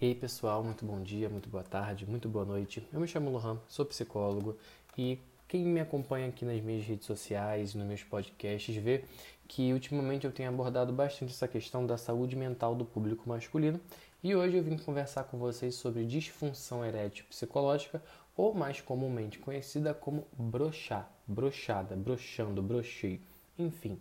E 0.00 0.06
aí 0.06 0.14
pessoal, 0.14 0.62
muito 0.62 0.84
bom 0.84 1.02
dia, 1.02 1.28
muito 1.28 1.48
boa 1.48 1.64
tarde, 1.64 2.06
muito 2.06 2.28
boa 2.28 2.44
noite. 2.44 2.86
Eu 2.92 3.00
me 3.00 3.08
chamo 3.08 3.30
Lohan, 3.30 3.58
sou 3.66 3.84
psicólogo 3.84 4.56
e 4.96 5.18
quem 5.48 5.64
me 5.64 5.80
acompanha 5.80 6.28
aqui 6.28 6.44
nas 6.44 6.62
minhas 6.62 6.84
redes 6.86 7.04
sociais, 7.04 7.74
nos 7.74 7.84
meus 7.84 8.04
podcasts, 8.04 8.76
vê 8.76 9.04
que 9.48 9.72
ultimamente 9.72 10.24
eu 10.24 10.30
tenho 10.30 10.50
abordado 10.50 10.92
bastante 10.92 11.32
essa 11.32 11.48
questão 11.48 11.84
da 11.84 11.98
saúde 11.98 12.36
mental 12.36 12.76
do 12.76 12.84
público 12.84 13.28
masculino 13.28 13.80
e 14.22 14.36
hoje 14.36 14.58
eu 14.58 14.62
vim 14.62 14.78
conversar 14.78 15.24
com 15.24 15.36
vocês 15.36 15.74
sobre 15.74 16.04
disfunção 16.04 16.84
erétil 16.84 17.24
psicológica 17.28 18.00
ou 18.36 18.54
mais 18.54 18.80
comumente 18.80 19.40
conhecida 19.40 19.92
como 19.92 20.28
brochar, 20.32 21.10
brochada, 21.26 21.96
brochando, 21.96 22.62
brochei, 22.62 23.20
enfim. 23.58 23.98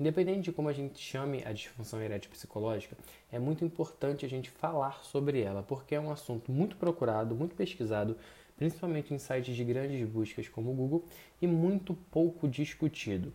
Independente 0.00 0.44
de 0.44 0.52
como 0.52 0.66
a 0.66 0.72
gente 0.72 0.98
chame 0.98 1.44
a 1.44 1.52
disfunção 1.52 2.00
erétil 2.00 2.30
psicológica, 2.30 2.96
é 3.30 3.38
muito 3.38 3.66
importante 3.66 4.24
a 4.24 4.28
gente 4.30 4.48
falar 4.48 5.04
sobre 5.04 5.42
ela, 5.42 5.62
porque 5.62 5.94
é 5.94 6.00
um 6.00 6.10
assunto 6.10 6.50
muito 6.50 6.74
procurado, 6.76 7.34
muito 7.34 7.54
pesquisado, 7.54 8.16
principalmente 8.56 9.12
em 9.12 9.18
sites 9.18 9.54
de 9.54 9.62
grandes 9.62 10.08
buscas 10.08 10.48
como 10.48 10.70
o 10.70 10.74
Google, 10.74 11.04
e 11.42 11.46
muito 11.46 11.92
pouco 12.10 12.48
discutido. 12.48 13.30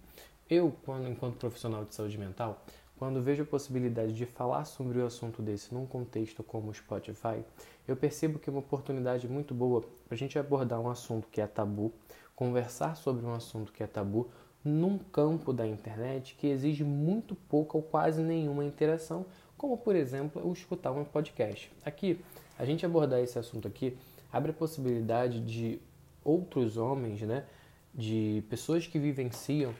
Eu, 0.50 0.76
quando, 0.84 1.08
enquanto 1.08 1.38
profissional 1.38 1.86
de 1.86 1.94
saúde 1.94 2.18
mental, 2.18 2.66
quando 2.98 3.22
vejo 3.22 3.44
a 3.44 3.46
possibilidade 3.46 4.13
de 4.13 4.26
falar 4.26 4.66
sobre 4.66 4.98
o 4.98 5.05
assunto 5.05 5.44
desse 5.44 5.72
num 5.72 5.86
contexto 5.86 6.41
como 6.41 6.72
o 6.72 6.74
Spotify, 6.74 7.44
eu 7.88 7.96
percebo 7.96 8.40
que 8.40 8.50
é 8.50 8.52
uma 8.52 8.62
oportunidade 8.62 9.27
muito 9.27 9.54
boa 9.54 9.82
para 9.82 10.16
a 10.16 10.18
gente 10.18 10.40
abordar 10.40 10.80
um 10.80 10.90
assunto 10.90 11.27
que 11.27 11.40
é 11.40 11.46
tabu, 11.46 11.94
conversar 12.36 12.96
sobre 12.96 13.24
um 13.24 13.36
assunto 13.36 13.72
que 13.72 13.84
é 13.84 13.88
tabu, 13.88 14.32
num 14.66 14.98
campo 14.98 15.54
da 15.54 15.68
internet 15.68 16.36
que 16.36 16.48
exige 16.48 16.84
muito 16.84 17.36
pouca 17.36 17.78
ou 17.78 17.84
quase 17.84 18.24
nenhuma 18.24 18.66
interação, 18.66 19.28
como 19.55 19.78
por 19.78 19.96
exemplo 19.96 20.46
o 20.46 20.52
escutar 20.52 20.91
um 20.91 21.05
podcast. 21.05 21.72
Aqui, 21.86 22.20
a 22.58 22.66
gente 22.66 22.84
abordar 22.84 23.20
esse 23.20 23.38
assunto 23.38 23.68
aqui 23.68 23.96
abre 24.34 24.50
a 24.50 24.54
possibilidade 24.54 25.40
de 25.40 25.80
outros 26.24 26.77
homens, 26.77 27.21
né, 27.21 27.46
de 27.93 28.43
pessoas 28.49 28.88
que 28.88 28.98
vivenciam 28.98 29.74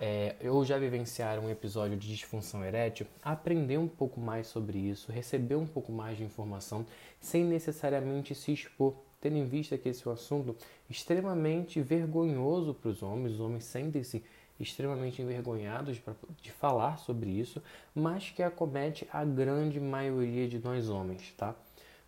é, 0.00 0.34
ou 0.50 0.64
já 0.64 0.76
vivenciaram 0.76 1.44
um 1.44 1.50
episódio 1.50 1.96
de 1.96 2.08
disfunção 2.08 2.64
erétil, 2.64 3.06
aprender 3.22 3.78
um 3.78 3.86
pouco 3.86 4.20
mais 4.20 4.48
sobre 4.48 4.76
isso, 4.76 5.12
receber 5.12 5.54
um 5.54 5.66
pouco 5.66 5.92
mais 5.92 6.18
de 6.18 6.24
informação, 6.24 6.84
sem 7.20 7.44
necessariamente 7.44 8.34
se 8.34 8.52
expor 8.52 8.96
tendo 9.22 9.36
em 9.36 9.44
vista 9.46 9.78
que 9.78 9.88
esse 9.88 10.06
é 10.06 10.10
um 10.10 10.12
assunto 10.12 10.54
extremamente 10.90 11.80
vergonhoso 11.80 12.74
para 12.74 12.90
os 12.90 13.02
homens, 13.02 13.34
os 13.34 13.40
homens 13.40 13.64
sentem-se 13.64 14.22
extremamente 14.60 15.22
envergonhados 15.22 16.00
de 16.42 16.52
falar 16.52 16.98
sobre 16.98 17.30
isso, 17.30 17.62
mas 17.94 18.30
que 18.30 18.42
acomete 18.42 19.08
a 19.12 19.24
grande 19.24 19.80
maioria 19.80 20.46
de 20.48 20.58
nós 20.58 20.88
homens, 20.88 21.32
tá? 21.36 21.54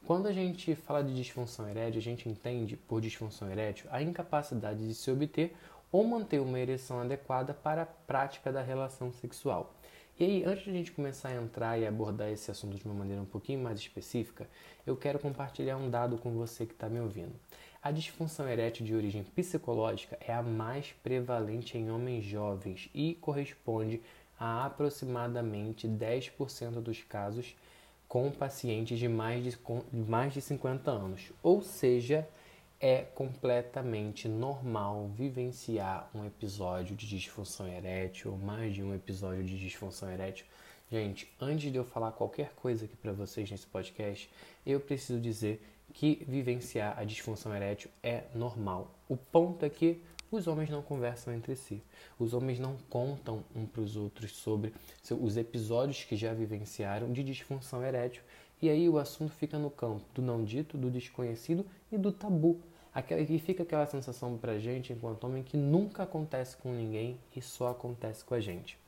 Quando 0.06 0.26
a 0.26 0.32
gente 0.32 0.74
fala 0.74 1.02
de 1.02 1.14
disfunção 1.14 1.66
erétil, 1.68 1.98
a 1.98 2.02
gente 2.02 2.28
entende 2.28 2.76
por 2.76 3.00
disfunção 3.00 3.50
erétil 3.50 3.86
a 3.90 4.02
incapacidade 4.02 4.86
de 4.86 4.94
se 4.94 5.10
obter 5.10 5.56
ou 5.90 6.04
manter 6.04 6.40
uma 6.40 6.58
ereção 6.58 7.00
adequada 7.00 7.54
para 7.54 7.82
a 7.82 7.86
prática 7.86 8.52
da 8.52 8.60
relação 8.60 9.10
sexual. 9.12 9.73
E 10.16 10.24
aí, 10.24 10.44
antes 10.44 10.62
de 10.62 10.70
a 10.70 10.72
gente 10.72 10.92
começar 10.92 11.30
a 11.30 11.34
entrar 11.34 11.76
e 11.76 11.84
abordar 11.84 12.30
esse 12.30 12.48
assunto 12.48 12.76
de 12.76 12.84
uma 12.84 12.94
maneira 12.94 13.20
um 13.20 13.26
pouquinho 13.26 13.58
mais 13.58 13.80
específica, 13.80 14.48
eu 14.86 14.96
quero 14.96 15.18
compartilhar 15.18 15.76
um 15.76 15.90
dado 15.90 16.16
com 16.18 16.30
você 16.34 16.64
que 16.64 16.72
está 16.72 16.88
me 16.88 17.00
ouvindo. 17.00 17.32
A 17.82 17.90
disfunção 17.90 18.48
erétil 18.48 18.86
de 18.86 18.94
origem 18.94 19.24
psicológica 19.24 20.16
é 20.20 20.32
a 20.32 20.40
mais 20.40 20.92
prevalente 21.02 21.76
em 21.76 21.90
homens 21.90 22.24
jovens 22.24 22.88
e 22.94 23.14
corresponde 23.14 24.00
a 24.38 24.64
aproximadamente 24.66 25.88
10% 25.88 26.80
dos 26.80 27.02
casos 27.02 27.56
com 28.06 28.30
pacientes 28.30 29.00
de 29.00 29.08
mais 29.08 29.42
de, 29.42 29.58
mais 29.92 30.32
de 30.32 30.40
50 30.40 30.92
anos. 30.92 31.32
Ou 31.42 31.60
seja, 31.60 32.24
é 32.86 33.00
completamente 33.14 34.28
normal 34.28 35.08
vivenciar 35.16 36.10
um 36.14 36.22
episódio 36.26 36.94
de 36.94 37.08
disfunção 37.08 37.66
erétil 37.66 38.32
ou 38.32 38.36
mais 38.36 38.74
de 38.74 38.82
um 38.82 38.94
episódio 38.94 39.42
de 39.42 39.58
disfunção 39.58 40.10
erétil. 40.10 40.44
Gente, 40.90 41.32
antes 41.40 41.72
de 41.72 41.78
eu 41.78 41.84
falar 41.86 42.12
qualquer 42.12 42.52
coisa 42.52 42.84
aqui 42.84 42.94
para 42.94 43.10
vocês 43.14 43.50
nesse 43.50 43.66
podcast, 43.66 44.28
eu 44.66 44.78
preciso 44.78 45.18
dizer 45.18 45.66
que 45.94 46.22
vivenciar 46.28 46.98
a 46.98 47.04
disfunção 47.04 47.56
erétil 47.56 47.90
é 48.02 48.24
normal. 48.34 48.94
O 49.08 49.16
ponto 49.16 49.64
é 49.64 49.70
que 49.70 50.02
os 50.30 50.46
homens 50.46 50.68
não 50.68 50.82
conversam 50.82 51.32
entre 51.32 51.56
si. 51.56 51.82
Os 52.18 52.34
homens 52.34 52.58
não 52.58 52.76
contam 52.90 53.42
um 53.56 53.64
para 53.64 53.80
os 53.80 53.96
outros 53.96 54.36
sobre 54.36 54.74
os 55.18 55.38
episódios 55.38 56.04
que 56.04 56.16
já 56.16 56.34
vivenciaram 56.34 57.10
de 57.10 57.24
disfunção 57.24 57.82
erétil. 57.82 58.22
E 58.60 58.68
aí 58.68 58.86
o 58.90 58.98
assunto 58.98 59.32
fica 59.32 59.58
no 59.58 59.70
campo 59.70 60.04
do 60.14 60.20
não 60.20 60.44
dito, 60.44 60.76
do 60.76 60.90
desconhecido 60.90 61.64
e 61.90 61.96
do 61.96 62.12
tabu. 62.12 62.60
E 63.28 63.38
fica 63.38 63.64
aquela 63.64 63.86
sensação 63.86 64.38
pra 64.38 64.58
gente, 64.58 64.92
enquanto 64.92 65.24
homem, 65.24 65.42
que 65.42 65.56
nunca 65.56 66.04
acontece 66.04 66.56
com 66.56 66.72
ninguém 66.72 67.18
e 67.34 67.42
só 67.42 67.70
acontece 67.70 68.24
com 68.24 68.34
a 68.34 68.40
gente. 68.40 68.78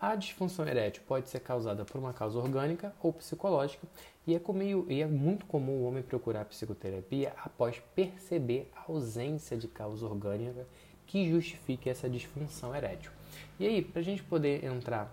A 0.00 0.14
disfunção 0.14 0.64
erétil 0.68 1.02
pode 1.08 1.28
ser 1.28 1.40
causada 1.40 1.84
por 1.84 1.98
uma 1.98 2.12
causa 2.12 2.38
orgânica 2.38 2.94
ou 3.02 3.12
psicológica 3.12 3.84
e 4.24 4.32
é, 4.32 4.38
comigo, 4.38 4.86
e 4.88 5.02
é 5.02 5.06
muito 5.06 5.44
comum 5.46 5.72
o 5.72 5.88
homem 5.88 6.04
procurar 6.04 6.44
psicoterapia 6.44 7.32
após 7.44 7.82
perceber 7.96 8.70
a 8.76 8.92
ausência 8.92 9.56
de 9.56 9.66
causa 9.66 10.06
orgânica 10.06 10.64
que 11.04 11.28
justifique 11.28 11.90
essa 11.90 12.08
disfunção 12.08 12.72
erétil. 12.76 13.10
E 13.58 13.66
aí, 13.66 13.82
para 13.82 14.00
a 14.00 14.04
gente 14.04 14.22
poder 14.22 14.64
entrar 14.64 15.12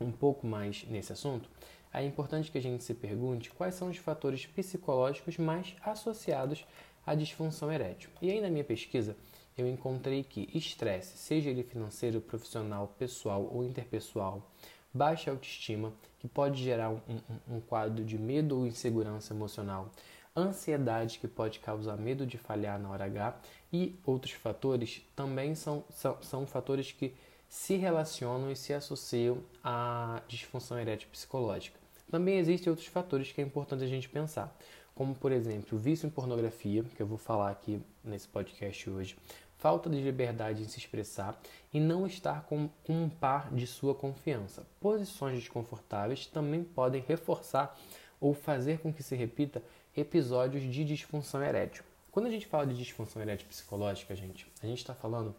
um 0.00 0.10
pouco 0.10 0.46
mais 0.46 0.86
nesse 0.88 1.12
assunto, 1.12 1.50
é 1.92 2.02
importante 2.02 2.50
que 2.50 2.56
a 2.56 2.62
gente 2.62 2.84
se 2.84 2.94
pergunte 2.94 3.50
quais 3.50 3.74
são 3.74 3.88
os 3.88 3.96
fatores 3.98 4.46
psicológicos 4.46 5.36
mais 5.36 5.74
associados 5.82 6.64
a 7.06 7.14
disfunção 7.14 7.72
erétil. 7.72 8.10
E 8.20 8.30
aí 8.30 8.40
na 8.40 8.50
minha 8.50 8.64
pesquisa 8.64 9.16
eu 9.56 9.68
encontrei 9.68 10.22
que 10.22 10.48
estresse, 10.54 11.18
seja 11.18 11.50
ele 11.50 11.62
financeiro, 11.62 12.20
profissional, 12.20 12.94
pessoal 12.98 13.48
ou 13.52 13.64
interpessoal, 13.64 14.50
baixa 14.92 15.30
autoestima, 15.30 15.92
que 16.18 16.28
pode 16.28 16.62
gerar 16.62 16.90
um, 16.90 17.00
um, 17.08 17.56
um 17.56 17.60
quadro 17.60 18.04
de 18.04 18.18
medo 18.18 18.58
ou 18.58 18.66
insegurança 18.66 19.32
emocional, 19.32 19.90
ansiedade, 20.36 21.18
que 21.18 21.28
pode 21.28 21.58
causar 21.58 21.96
medo 21.96 22.26
de 22.26 22.38
falhar 22.38 22.78
na 22.78 22.90
hora 22.90 23.04
H, 23.04 23.40
e 23.72 23.98
outros 24.04 24.32
fatores 24.32 25.02
também 25.14 25.54
são, 25.54 25.84
são, 25.90 26.18
são 26.22 26.46
fatores 26.46 26.92
que 26.92 27.14
se 27.48 27.76
relacionam 27.76 28.50
e 28.50 28.56
se 28.56 28.72
associam 28.72 29.38
à 29.62 30.22
disfunção 30.28 30.78
erétil 30.78 31.08
psicológica. 31.10 31.78
Também 32.10 32.38
existem 32.38 32.70
outros 32.70 32.88
fatores 32.88 33.32
que 33.32 33.40
é 33.40 33.44
importante 33.44 33.84
a 33.84 33.88
gente 33.88 34.08
pensar 34.08 34.56
como 34.94 35.14
por 35.14 35.32
exemplo 35.32 35.78
vício 35.78 36.06
em 36.06 36.10
pornografia, 36.10 36.82
que 36.82 37.02
eu 37.02 37.06
vou 37.06 37.18
falar 37.18 37.50
aqui 37.50 37.80
nesse 38.04 38.28
podcast 38.28 38.90
hoje, 38.90 39.16
falta 39.58 39.90
de 39.90 40.00
liberdade 40.00 40.62
em 40.62 40.68
se 40.68 40.78
expressar 40.78 41.38
e 41.72 41.78
não 41.78 42.06
estar 42.06 42.42
com, 42.44 42.68
com 42.84 43.04
um 43.04 43.08
par 43.08 43.52
de 43.52 43.66
sua 43.66 43.94
confiança. 43.94 44.66
Posições 44.80 45.38
desconfortáveis 45.38 46.26
também 46.26 46.64
podem 46.64 47.04
reforçar 47.06 47.78
ou 48.20 48.34
fazer 48.34 48.78
com 48.80 48.92
que 48.92 49.02
se 49.02 49.14
repita 49.14 49.62
episódios 49.96 50.62
de 50.62 50.84
disfunção 50.84 51.42
erétil. 51.42 51.84
Quando 52.10 52.26
a 52.26 52.30
gente 52.30 52.46
fala 52.46 52.66
de 52.66 52.76
disfunção 52.76 53.22
erétil 53.22 53.46
psicológica, 53.48 54.14
gente, 54.14 54.46
a 54.62 54.66
gente 54.66 54.78
está 54.78 54.94
falando 54.94 55.34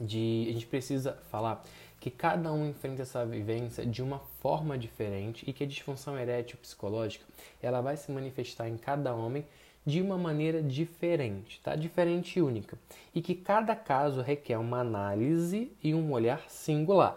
de. 0.00 0.46
A 0.48 0.52
gente 0.52 0.66
precisa 0.66 1.14
falar 1.30 1.64
que 2.02 2.10
cada 2.10 2.52
um 2.52 2.68
enfrenta 2.68 3.02
essa 3.02 3.24
vivência 3.24 3.86
de 3.86 4.02
uma 4.02 4.18
forma 4.18 4.76
diferente 4.76 5.48
e 5.48 5.52
que 5.52 5.62
a 5.62 5.66
disfunção 5.68 6.18
erétil 6.18 6.58
psicológica 6.60 7.24
ela 7.62 7.80
vai 7.80 7.96
se 7.96 8.10
manifestar 8.10 8.68
em 8.68 8.76
cada 8.76 9.14
homem 9.14 9.46
de 9.86 10.02
uma 10.02 10.18
maneira 10.18 10.60
diferente, 10.60 11.60
tá? 11.62 11.76
Diferente 11.76 12.40
e 12.40 12.42
única. 12.42 12.76
E 13.14 13.22
que 13.22 13.36
cada 13.36 13.76
caso 13.76 14.20
requer 14.20 14.58
uma 14.58 14.80
análise 14.80 15.70
e 15.80 15.94
um 15.94 16.10
olhar 16.10 16.50
singular, 16.50 17.16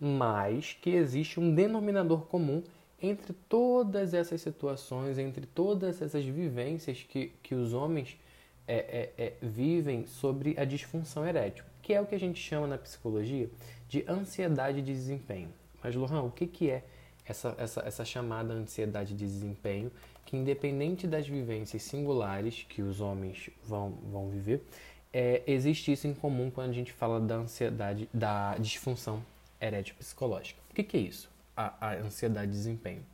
mas 0.00 0.78
que 0.80 0.88
existe 0.88 1.38
um 1.38 1.54
denominador 1.54 2.22
comum 2.22 2.62
entre 3.02 3.34
todas 3.50 4.14
essas 4.14 4.40
situações, 4.40 5.18
entre 5.18 5.44
todas 5.44 6.00
essas 6.00 6.24
vivências 6.24 7.02
que, 7.06 7.34
que 7.42 7.54
os 7.54 7.74
homens 7.74 8.16
é, 8.74 9.10
é, 9.18 9.24
é, 9.24 9.32
vivem 9.42 10.06
sobre 10.06 10.54
a 10.58 10.64
disfunção 10.64 11.26
erétil 11.26 11.64
que 11.82 11.92
é 11.92 12.00
o 12.00 12.06
que 12.06 12.14
a 12.14 12.20
gente 12.20 12.40
chama 12.40 12.66
na 12.66 12.78
psicologia 12.78 13.50
de 13.88 14.04
ansiedade 14.08 14.80
de 14.80 14.92
desempenho. 14.94 15.52
Mas, 15.82 15.94
Lohan, 15.94 16.22
o 16.22 16.30
que, 16.30 16.46
que 16.46 16.70
é 16.70 16.84
essa, 17.26 17.54
essa, 17.58 17.80
essa 17.80 18.04
chamada 18.04 18.54
ansiedade 18.54 19.14
de 19.14 19.26
desempenho, 19.26 19.90
que 20.24 20.36
independente 20.36 21.06
das 21.06 21.26
vivências 21.26 21.82
singulares 21.82 22.64
que 22.68 22.80
os 22.80 23.00
homens 23.00 23.50
vão, 23.64 23.90
vão 24.10 24.30
viver, 24.30 24.64
é, 25.12 25.42
existe 25.46 25.92
isso 25.92 26.06
em 26.06 26.14
comum 26.14 26.50
quando 26.50 26.70
a 26.70 26.72
gente 26.72 26.92
fala 26.92 27.20
da 27.20 27.34
ansiedade, 27.34 28.08
da 28.14 28.56
disfunção 28.56 29.22
erétil 29.60 29.94
psicológica. 29.96 30.60
O 30.70 30.74
que, 30.74 30.84
que 30.84 30.96
é 30.96 31.00
isso? 31.00 31.28
A, 31.56 31.88
a 31.88 31.94
ansiedade 31.96 32.50
de 32.50 32.56
desempenho. 32.56 33.04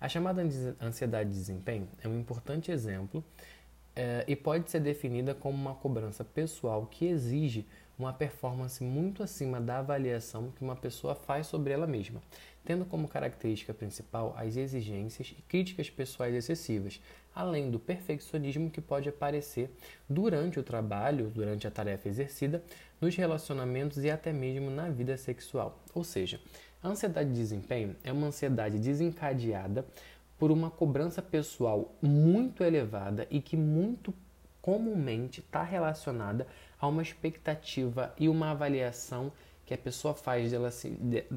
A 0.00 0.08
chamada 0.08 0.42
ansiedade 0.80 1.30
de 1.30 1.36
desempenho 1.36 1.88
é 2.02 2.08
um 2.08 2.18
importante 2.18 2.70
exemplo 2.70 3.24
é, 3.94 4.24
e 4.26 4.36
pode 4.36 4.70
ser 4.70 4.80
definida 4.80 5.34
como 5.34 5.56
uma 5.56 5.74
cobrança 5.74 6.24
pessoal 6.24 6.86
que 6.86 7.06
exige 7.06 7.66
uma 7.98 8.12
performance 8.14 8.82
muito 8.82 9.22
acima 9.22 9.60
da 9.60 9.78
avaliação 9.78 10.50
que 10.56 10.62
uma 10.62 10.74
pessoa 10.74 11.14
faz 11.14 11.46
sobre 11.46 11.72
ela 11.72 11.86
mesma, 11.86 12.22
tendo 12.64 12.86
como 12.86 13.06
característica 13.06 13.74
principal 13.74 14.34
as 14.38 14.56
exigências 14.56 15.34
e 15.38 15.42
críticas 15.42 15.90
pessoais 15.90 16.34
excessivas, 16.34 17.00
além 17.34 17.70
do 17.70 17.78
perfeccionismo 17.78 18.70
que 18.70 18.80
pode 18.80 19.08
aparecer 19.08 19.70
durante 20.08 20.58
o 20.58 20.62
trabalho, 20.62 21.30
durante 21.34 21.66
a 21.66 21.70
tarefa 21.70 22.08
exercida, 22.08 22.62
nos 23.00 23.14
relacionamentos 23.14 24.02
e 24.02 24.10
até 24.10 24.32
mesmo 24.32 24.70
na 24.70 24.88
vida 24.88 25.16
sexual. 25.18 25.78
Ou 25.94 26.02
seja, 26.02 26.40
a 26.82 26.88
ansiedade 26.88 27.28
de 27.28 27.36
desempenho 27.36 27.94
é 28.02 28.10
uma 28.10 28.28
ansiedade 28.28 28.78
desencadeada 28.78 29.84
por 30.40 30.50
uma 30.50 30.70
cobrança 30.70 31.20
pessoal 31.20 31.94
muito 32.00 32.64
elevada 32.64 33.26
e 33.30 33.42
que 33.42 33.58
muito 33.58 34.14
comumente 34.62 35.40
está 35.40 35.62
relacionada 35.62 36.46
a 36.80 36.88
uma 36.88 37.02
expectativa 37.02 38.14
e 38.18 38.26
uma 38.26 38.50
avaliação 38.52 39.30
que 39.66 39.74
a 39.74 39.78
pessoa 39.78 40.14
faz 40.14 40.50
dela, 40.50 40.70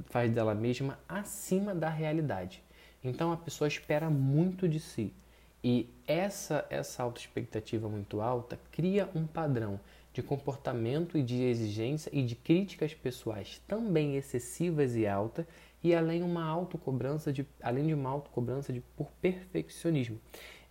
faz 0.05 0.31
dela 0.31 0.55
mesma 0.55 0.97
acima 1.07 1.75
da 1.75 1.89
realidade. 1.89 2.63
Então 3.03 3.33
a 3.33 3.37
pessoa 3.37 3.67
espera 3.67 4.09
muito 4.09 4.69
de 4.69 4.79
si. 4.79 5.13
E 5.61 5.89
essa, 6.07 6.65
essa 6.69 7.03
autoexpectativa 7.03 7.89
muito 7.89 8.21
alta 8.21 8.57
cria 8.71 9.09
um 9.13 9.27
padrão 9.27 9.81
de 10.13 10.23
comportamento 10.23 11.17
e 11.17 11.23
de 11.23 11.41
exigência 11.43 12.09
e 12.13 12.23
de 12.23 12.35
críticas 12.35 12.93
pessoais 12.93 13.61
também 13.67 14.15
excessivas 14.15 14.95
e 14.95 15.05
altas, 15.05 15.45
e 15.83 15.93
além 15.93 16.23
uma 16.23 16.45
autocobrança 16.45 17.31
de 17.31 17.45
além 17.61 17.87
de 17.87 17.93
uma 17.93 18.09
autocobrança 18.09 18.71
de 18.71 18.79
por 18.95 19.11
perfeccionismo. 19.21 20.19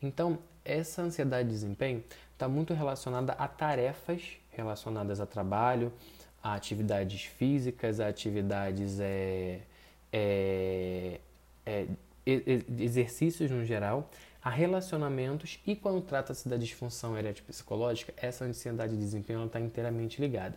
Então, 0.00 0.38
essa 0.64 1.02
ansiedade 1.02 1.48
de 1.48 1.54
desempenho 1.54 2.02
está 2.32 2.48
muito 2.48 2.72
relacionada 2.72 3.32
a 3.32 3.46
tarefas 3.46 4.38
relacionadas 4.50 5.20
a 5.20 5.26
trabalho, 5.26 5.92
a 6.42 6.54
atividades 6.54 7.24
físicas, 7.24 8.00
a 8.00 8.08
atividades 8.08 8.98
é, 9.00 9.60
é, 10.12 11.20
é, 11.64 11.86
exercícios 12.78 13.50
no 13.50 13.64
geral, 13.64 14.10
a 14.42 14.50
relacionamentos 14.50 15.60
e 15.66 15.76
quando 15.76 16.02
trata-se 16.02 16.48
da 16.48 16.56
disfunção 16.56 17.16
erétil 17.16 17.44
psicológica, 17.44 18.12
essa 18.16 18.44
ansiedade 18.44 18.92
de 18.94 18.98
desempenho 18.98 19.44
está 19.46 19.60
inteiramente 19.60 20.20
ligada. 20.20 20.56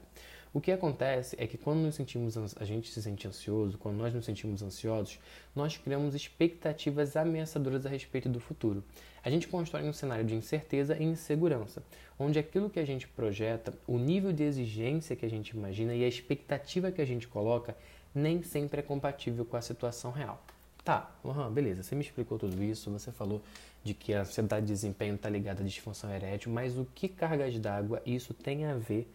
O 0.55 0.61
que 0.61 0.71
acontece 0.71 1.35
é 1.37 1.45
que 1.45 1.57
quando 1.57 1.79
nos 1.79 1.95
sentimos, 1.95 2.37
a 2.55 2.63
gente 2.63 2.89
se 2.89 3.01
sente 3.01 3.27
ansioso, 3.27 3.77
quando 3.77 3.97
nós 3.97 4.13
nos 4.13 4.23
sentimos 4.23 4.63
ansiosos, 4.63 5.19
nós 5.53 5.75
criamos 5.75 6.15
expectativas 6.15 7.17
ameaçadoras 7.17 7.85
a 7.85 7.89
respeito 7.89 8.29
do 8.29 8.39
futuro. 8.39 8.81
A 9.21 9.29
gente 9.29 9.49
constrói 9.49 9.83
um 9.83 9.91
cenário 9.91 10.23
de 10.23 10.33
incerteza 10.33 10.95
e 10.97 11.03
insegurança, 11.03 11.83
onde 12.17 12.39
aquilo 12.39 12.69
que 12.69 12.79
a 12.79 12.85
gente 12.85 13.05
projeta, 13.05 13.73
o 13.85 13.97
nível 13.97 14.31
de 14.31 14.43
exigência 14.43 15.13
que 15.13 15.25
a 15.25 15.29
gente 15.29 15.49
imagina 15.49 15.93
e 15.93 16.05
a 16.05 16.07
expectativa 16.07 16.89
que 16.89 17.01
a 17.01 17.05
gente 17.05 17.27
coloca 17.27 17.75
nem 18.13 18.41
sempre 18.41 18.79
é 18.79 18.81
compatível 18.81 19.43
com 19.43 19.57
a 19.57 19.61
situação 19.61 20.09
real. 20.09 20.41
Tá, 20.85 21.13
Lohan, 21.21 21.51
beleza, 21.51 21.83
você 21.83 21.95
me 21.95 22.01
explicou 22.01 22.39
tudo 22.39 22.63
isso, 22.63 22.89
você 22.89 23.11
falou 23.11 23.41
de 23.83 23.93
que 23.93 24.13
a 24.13 24.21
ansiedade 24.21 24.67
de 24.67 24.71
desempenho 24.71 25.15
está 25.15 25.29
ligada 25.29 25.61
à 25.61 25.65
disfunção 25.65 26.09
erétil, 26.15 26.49
mas 26.49 26.77
o 26.77 26.87
que 26.95 27.09
cargas 27.09 27.59
d'água 27.59 28.01
isso 28.05 28.33
tem 28.33 28.63
a 28.63 28.75
ver 28.75 29.05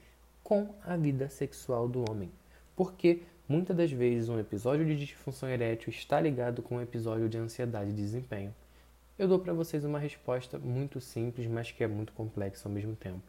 com 0.51 0.67
a 0.85 0.97
vida 0.97 1.29
sexual 1.29 1.87
do 1.87 2.11
homem. 2.11 2.29
Porque 2.75 3.23
muitas 3.49 3.77
das 3.77 3.93
vezes 3.93 4.29
um 4.29 4.37
episódio 4.37 4.85
de 4.85 4.97
disfunção 4.97 5.49
erétil 5.49 5.91
está 5.91 6.21
ligado 6.21 6.61
com 6.61 6.75
um 6.75 6.83
episódio 6.83 7.29
de 7.29 7.39
ansiedade 7.39 7.93
de 7.93 8.03
desempenho. 8.03 8.53
Eu 9.17 9.29
dou 9.29 9.39
para 9.39 9.53
vocês 9.53 9.85
uma 9.85 10.01
resposta 10.01 10.59
muito 10.59 11.01
simples, 11.01 11.47
mas 11.47 11.71
que 11.71 11.85
é 11.85 11.87
muito 11.87 12.13
complexa 12.15 12.69
ao 12.69 12.75
mesmo 12.75 12.97
tempo. 12.97 13.23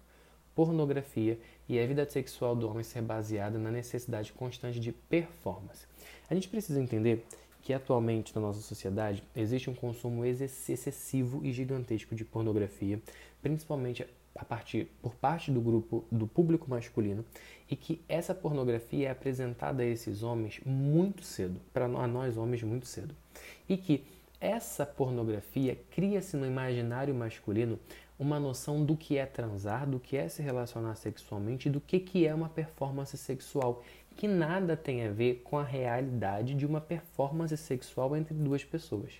Pornografia 0.55 1.37
e 1.69 1.79
a 1.79 1.85
vida 1.85 2.09
sexual 2.09 2.55
do 2.55 2.67
homem 2.67 2.83
ser 2.83 3.03
baseada 3.03 3.59
na 3.59 3.69
necessidade 3.69 4.33
constante 4.33 4.79
de 4.79 4.91
performance. 4.91 5.85
A 6.27 6.33
gente 6.33 6.49
precisa 6.49 6.81
entender 6.81 7.23
que 7.61 7.71
atualmente 7.71 8.33
na 8.33 8.41
nossa 8.41 8.61
sociedade 8.61 9.23
existe 9.35 9.69
um 9.69 9.75
consumo 9.75 10.25
excessivo 10.25 11.45
e 11.45 11.53
gigantesco 11.53 12.15
de 12.15 12.25
pornografia, 12.25 12.99
principalmente 13.43 14.07
a 14.35 14.45
partir 14.45 14.91
por 15.01 15.15
parte 15.15 15.51
do 15.51 15.61
grupo 15.61 16.05
do 16.11 16.25
público 16.25 16.69
masculino 16.69 17.25
e 17.69 17.75
que 17.75 18.01
essa 18.07 18.33
pornografia 18.33 19.07
é 19.07 19.11
apresentada 19.11 19.83
a 19.83 19.85
esses 19.85 20.23
homens 20.23 20.61
muito 20.65 21.23
cedo, 21.23 21.59
para 21.73 21.87
nós 21.87 22.37
homens 22.37 22.63
muito 22.63 22.85
cedo. 22.85 23.15
E 23.67 23.77
que 23.77 24.03
essa 24.39 24.85
pornografia 24.85 25.77
cria-se 25.91 26.35
no 26.35 26.45
imaginário 26.45 27.13
masculino 27.13 27.79
uma 28.17 28.39
noção 28.39 28.85
do 28.85 28.95
que 28.95 29.17
é 29.17 29.25
transar, 29.25 29.89
do 29.89 29.99
que 29.99 30.15
é 30.15 30.27
se 30.27 30.41
relacionar 30.41 30.95
sexualmente 30.95 31.69
do 31.69 31.81
que, 31.81 31.99
que 31.99 32.27
é 32.27 32.33
uma 32.33 32.49
performance 32.49 33.17
sexual, 33.17 33.83
que 34.15 34.27
nada 34.27 34.77
tem 34.77 35.05
a 35.05 35.11
ver 35.11 35.41
com 35.43 35.57
a 35.57 35.63
realidade 35.63 36.53
de 36.53 36.65
uma 36.65 36.79
performance 36.81 37.55
sexual 37.57 38.15
entre 38.15 38.33
duas 38.33 38.63
pessoas. 38.63 39.13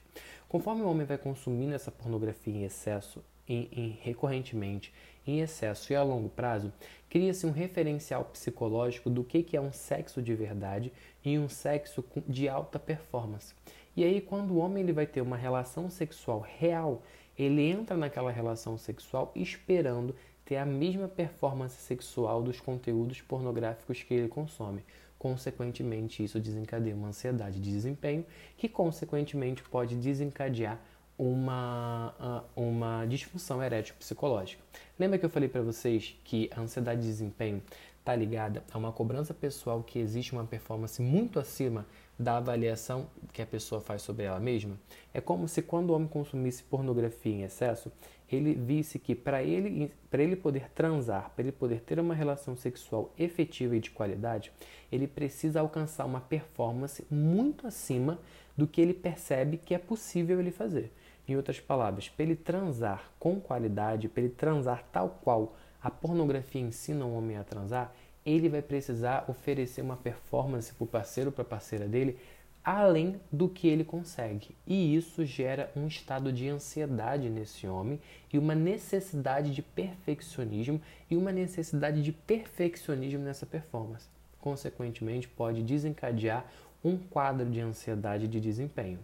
Conforme 0.47 0.81
o 0.81 0.89
homem 0.89 1.05
vai 1.05 1.17
consumindo 1.17 1.73
essa 1.73 1.91
pornografia 1.91 2.53
em 2.53 2.63
excesso, 2.63 3.23
em, 3.51 3.69
em, 3.71 3.99
recorrentemente, 4.01 4.93
em 5.27 5.41
excesso 5.41 5.91
e 5.91 5.95
a 5.95 6.01
longo 6.01 6.29
prazo, 6.29 6.71
cria-se 7.09 7.45
um 7.45 7.51
referencial 7.51 8.23
psicológico 8.25 9.09
do 9.09 9.23
que, 9.23 9.43
que 9.43 9.57
é 9.57 9.61
um 9.61 9.71
sexo 9.71 10.21
de 10.21 10.33
verdade 10.33 10.91
e 11.23 11.37
um 11.37 11.49
sexo 11.49 12.03
de 12.27 12.47
alta 12.47 12.79
performance. 12.79 13.53
E 13.95 14.03
aí, 14.03 14.21
quando 14.21 14.51
o 14.51 14.57
homem 14.57 14.83
ele 14.83 14.93
vai 14.93 15.05
ter 15.05 15.21
uma 15.21 15.35
relação 15.35 15.89
sexual 15.89 16.39
real, 16.39 17.03
ele 17.37 17.61
entra 17.61 17.97
naquela 17.97 18.31
relação 18.31 18.77
sexual 18.77 19.31
esperando 19.35 20.15
ter 20.45 20.57
a 20.57 20.65
mesma 20.65 21.07
performance 21.07 21.75
sexual 21.75 22.41
dos 22.41 22.59
conteúdos 22.59 23.21
pornográficos 23.21 24.01
que 24.01 24.13
ele 24.13 24.27
consome. 24.27 24.83
Consequentemente, 25.19 26.23
isso 26.23 26.39
desencadeia 26.39 26.95
uma 26.95 27.09
ansiedade 27.09 27.59
de 27.59 27.71
desempenho, 27.71 28.25
que 28.57 28.67
consequentemente 28.67 29.61
pode 29.63 29.95
desencadear 29.95 30.79
uma, 31.21 32.43
uma 32.55 33.05
disfunção 33.05 33.61
erétil 33.61 33.93
psicológica. 33.99 34.59
Lembra 34.97 35.19
que 35.19 35.25
eu 35.25 35.29
falei 35.29 35.47
para 35.47 35.61
vocês 35.61 36.15
que 36.23 36.49
a 36.55 36.61
ansiedade 36.61 37.01
de 37.01 37.07
desempenho 37.07 37.61
está 37.99 38.15
ligada 38.15 38.63
a 38.71 38.77
uma 38.79 38.91
cobrança 38.91 39.31
pessoal 39.31 39.83
que 39.83 39.99
existe 39.99 40.33
uma 40.33 40.45
performance 40.45 40.99
muito 40.99 41.39
acima 41.39 41.85
da 42.17 42.37
avaliação 42.37 43.07
que 43.31 43.39
a 43.39 43.45
pessoa 43.45 43.79
faz 43.79 44.01
sobre 44.01 44.25
ela 44.25 44.39
mesma? 44.39 44.75
É 45.13 45.21
como 45.21 45.47
se 45.47 45.61
quando 45.61 45.91
o 45.91 45.93
homem 45.93 46.07
consumisse 46.07 46.63
pornografia 46.63 47.31
em 47.31 47.43
excesso, 47.43 47.91
ele 48.27 48.55
visse 48.55 48.97
que 48.97 49.13
para 49.13 49.43
ele, 49.43 49.91
ele 50.11 50.35
poder 50.35 50.71
transar, 50.71 51.29
para 51.35 51.43
ele 51.43 51.51
poder 51.51 51.81
ter 51.81 51.99
uma 51.99 52.15
relação 52.15 52.55
sexual 52.55 53.13
efetiva 53.15 53.75
e 53.75 53.79
de 53.79 53.91
qualidade, 53.91 54.51
ele 54.91 55.05
precisa 55.05 55.59
alcançar 55.59 56.05
uma 56.05 56.21
performance 56.21 57.05
muito 57.11 57.67
acima 57.67 58.17
do 58.57 58.65
que 58.65 58.81
ele 58.81 58.93
percebe 58.93 59.57
que 59.57 59.75
é 59.75 59.77
possível 59.77 60.39
ele 60.39 60.51
fazer. 60.51 60.91
Em 61.27 61.35
outras 61.35 61.59
palavras, 61.59 62.09
para 62.09 62.23
ele 62.23 62.35
transar 62.35 63.11
com 63.19 63.39
qualidade, 63.39 64.09
para 64.09 64.23
ele 64.23 64.33
transar 64.33 64.83
tal 64.91 65.19
qual 65.21 65.55
a 65.81 65.89
pornografia 65.89 66.61
ensina 66.61 67.05
o 67.05 67.15
homem 67.15 67.37
a 67.37 67.43
transar, 67.43 67.93
ele 68.25 68.49
vai 68.49 68.61
precisar 68.61 69.25
oferecer 69.27 69.81
uma 69.81 69.97
performance 69.97 70.73
para 70.73 70.83
o 70.83 70.87
parceiro 70.87 71.31
para 71.31 71.41
a 71.41 71.45
parceira 71.45 71.87
dele 71.87 72.17
além 72.63 73.19
do 73.31 73.49
que 73.49 73.67
ele 73.67 73.83
consegue. 73.83 74.55
E 74.67 74.95
isso 74.95 75.25
gera 75.25 75.71
um 75.75 75.87
estado 75.87 76.31
de 76.31 76.47
ansiedade 76.47 77.29
nesse 77.29 77.67
homem 77.67 77.99
e 78.31 78.37
uma 78.37 78.53
necessidade 78.53 79.53
de 79.53 79.61
perfeccionismo 79.61 80.79
e 81.09 81.17
uma 81.17 81.31
necessidade 81.31 82.03
de 82.03 82.11
perfeccionismo 82.11 83.23
nessa 83.23 83.45
performance. 83.45 84.07
Consequentemente, 84.39 85.27
pode 85.27 85.63
desencadear 85.63 86.45
um 86.83 86.97
quadro 86.97 87.49
de 87.49 87.59
ansiedade 87.59 88.27
de 88.27 88.39
desempenho. 88.39 88.99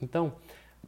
Então, 0.00 0.34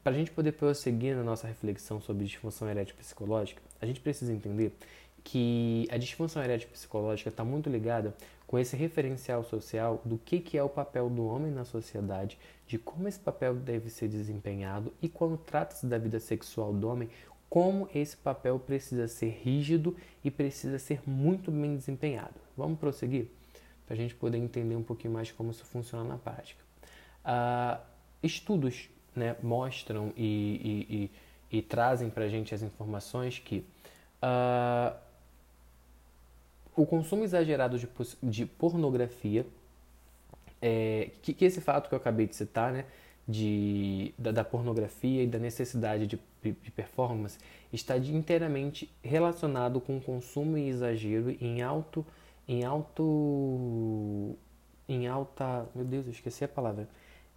para 0.08 0.16
a 0.16 0.18
gente 0.20 0.30
poder 0.30 0.52
prosseguir 0.52 1.14
na 1.14 1.22
nossa 1.22 1.46
reflexão 1.46 2.00
sobre 2.00 2.24
disfunção 2.24 2.66
erétil 2.66 2.96
psicológica, 2.96 3.60
a 3.78 3.84
gente 3.84 4.00
precisa 4.00 4.32
entender 4.32 4.74
que 5.22 5.86
a 5.90 5.98
disfunção 5.98 6.42
erétil 6.42 6.70
psicológica 6.70 7.28
está 7.28 7.44
muito 7.44 7.68
ligada 7.68 8.16
com 8.46 8.58
esse 8.58 8.74
referencial 8.74 9.44
social 9.44 10.00
do 10.06 10.16
que, 10.16 10.40
que 10.40 10.56
é 10.56 10.62
o 10.62 10.68
papel 10.70 11.10
do 11.10 11.26
homem 11.26 11.52
na 11.52 11.66
sociedade, 11.66 12.38
de 12.66 12.78
como 12.78 13.06
esse 13.06 13.18
papel 13.18 13.54
deve 13.54 13.90
ser 13.90 14.08
desempenhado 14.08 14.94
e 15.02 15.10
quando 15.10 15.36
trata-se 15.36 15.84
da 15.84 15.98
vida 15.98 16.18
sexual 16.18 16.72
do 16.72 16.88
homem, 16.88 17.10
como 17.50 17.86
esse 17.94 18.16
papel 18.16 18.58
precisa 18.58 19.06
ser 19.08 19.38
rígido 19.44 19.94
e 20.24 20.30
precisa 20.30 20.78
ser 20.78 21.02
muito 21.06 21.50
bem 21.50 21.76
desempenhado. 21.76 22.40
Vamos 22.56 22.78
prosseguir? 22.78 23.28
Para 23.84 23.92
a 23.92 23.98
gente 23.98 24.14
poder 24.14 24.38
entender 24.38 24.74
um 24.74 24.82
pouquinho 24.82 25.12
mais 25.12 25.30
como 25.30 25.50
isso 25.50 25.66
funciona 25.66 26.04
na 26.04 26.16
prática. 26.16 26.64
Uh, 27.22 27.78
estudos 28.22 28.88
né, 29.14 29.36
mostram 29.42 30.12
e, 30.16 31.10
e, 31.50 31.50
e, 31.52 31.58
e 31.58 31.62
trazem 31.62 32.10
para 32.10 32.24
a 32.24 32.28
gente 32.28 32.54
as 32.54 32.62
informações 32.62 33.38
que 33.38 33.64
uh, 34.22 34.96
o 36.76 36.86
consumo 36.86 37.24
exagerado 37.24 37.78
de, 37.78 37.88
de 38.22 38.46
pornografia, 38.46 39.44
é, 40.62 41.10
que, 41.22 41.32
que, 41.34 41.44
esse 41.44 41.60
fato 41.60 41.88
que 41.88 41.94
eu 41.94 41.98
acabei 41.98 42.26
de 42.26 42.36
citar, 42.36 42.72
né, 42.72 42.84
de, 43.26 44.14
da, 44.16 44.30
da 44.30 44.44
pornografia 44.44 45.22
e 45.22 45.26
da 45.26 45.38
necessidade 45.38 46.06
de, 46.06 46.18
de 46.42 46.70
performance, 46.70 47.38
está 47.72 47.96
inteiramente 47.98 48.90
relacionado 49.02 49.80
com 49.80 49.98
o 49.98 50.00
consumo 50.00 50.56
e 50.56 50.68
exagero 50.68 51.36
em 51.40 51.60
alto 51.62 52.06
em 52.48 52.64
alto 52.64 54.34
em 54.88 55.06
alta, 55.06 55.68
meu 55.74 55.84
Deus, 55.84 56.06
eu 56.06 56.12
esqueci 56.12 56.44
a 56.44 56.48
palavra, 56.48 56.88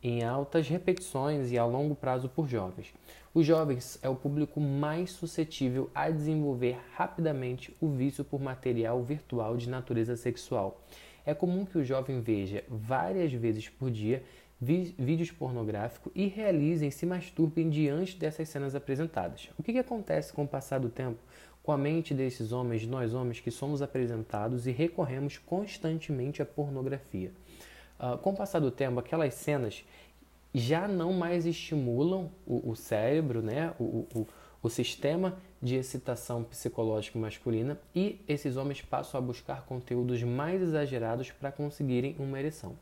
em 0.04 0.24
altas 0.24 0.68
repetições 0.68 1.52
e 1.52 1.58
a 1.58 1.66
longo 1.66 1.96
prazo 1.96 2.28
por 2.28 2.48
jovens. 2.48 2.94
Os 3.34 3.46
jovens 3.46 4.00
é 4.02 4.10
o 4.10 4.16
público 4.16 4.60
mais 4.60 5.12
suscetível 5.12 5.90
a 5.96 6.10
desenvolver 6.10 6.78
rapidamente 6.96 7.76
o 7.80 7.88
vício 7.88 8.24
por 8.26 8.42
material 8.42 9.02
virtual 9.04 9.56
de 9.56 9.70
natureza 9.70 10.16
sexual. 10.16 10.84
É 11.26 11.34
comum 11.34 11.66
que 11.66 11.78
o 11.78 11.84
jovem 11.84 12.20
veja 12.20 12.64
várias 12.68 13.32
vezes 13.32 13.70
por 13.70 13.92
dia 13.92 14.24
vídeos 14.60 15.32
pornográficos 15.32 16.12
e 16.14 16.28
realizem 16.28 16.92
se 16.92 17.06
masturbem 17.06 17.70
diante 17.70 18.16
dessas 18.16 18.48
cenas 18.48 18.76
apresentadas. 18.76 19.50
O 19.58 19.64
que, 19.64 19.74
que 19.74 19.80
acontece 19.80 20.32
com 20.32 20.44
o 20.44 20.48
passar 20.48 20.80
do 20.80 20.90
tempo 20.90 21.20
com 21.64 21.72
a 21.72 21.78
mente 21.78 22.14
desses 22.14 22.52
homens, 22.52 22.86
nós 22.86 23.14
homens 23.14 23.40
que 23.40 23.52
somos 23.52 23.82
apresentados 23.82 24.68
e 24.68 24.72
recorremos 24.72 25.38
constantemente 25.38 26.42
à 26.42 26.46
pornografia? 26.46 27.32
Uh, 28.02 28.18
com 28.18 28.32
o 28.32 28.36
passar 28.36 28.58
do 28.58 28.72
tempo, 28.72 29.00
aquelas 29.00 29.36
cenas 29.36 29.86
já 30.56 30.88
não 30.88 31.14
mais 31.14 31.46
estimulam 31.46 32.32
o, 32.48 32.72
o 32.72 32.76
cérebro, 32.76 33.44
né? 33.44 33.76
O, 33.80 34.08
o, 34.14 34.28
o, 34.64 34.70
sistema 34.70 35.38
de 35.62 35.76
excitação 35.76 36.44
psicológica 36.44 37.20
masculina 37.20 37.80
e 37.94 38.20
esses 38.28 38.58
homens 38.58 38.82
passam 38.82 39.20
a 39.20 39.22
buscar 39.22 39.66
conteúdos 39.66 40.24
mais 40.24 40.64
exagerados 40.64 41.30
para 41.30 41.52
conseguirem 41.52 42.16
uma 42.18 42.40
ereção. 42.40 42.76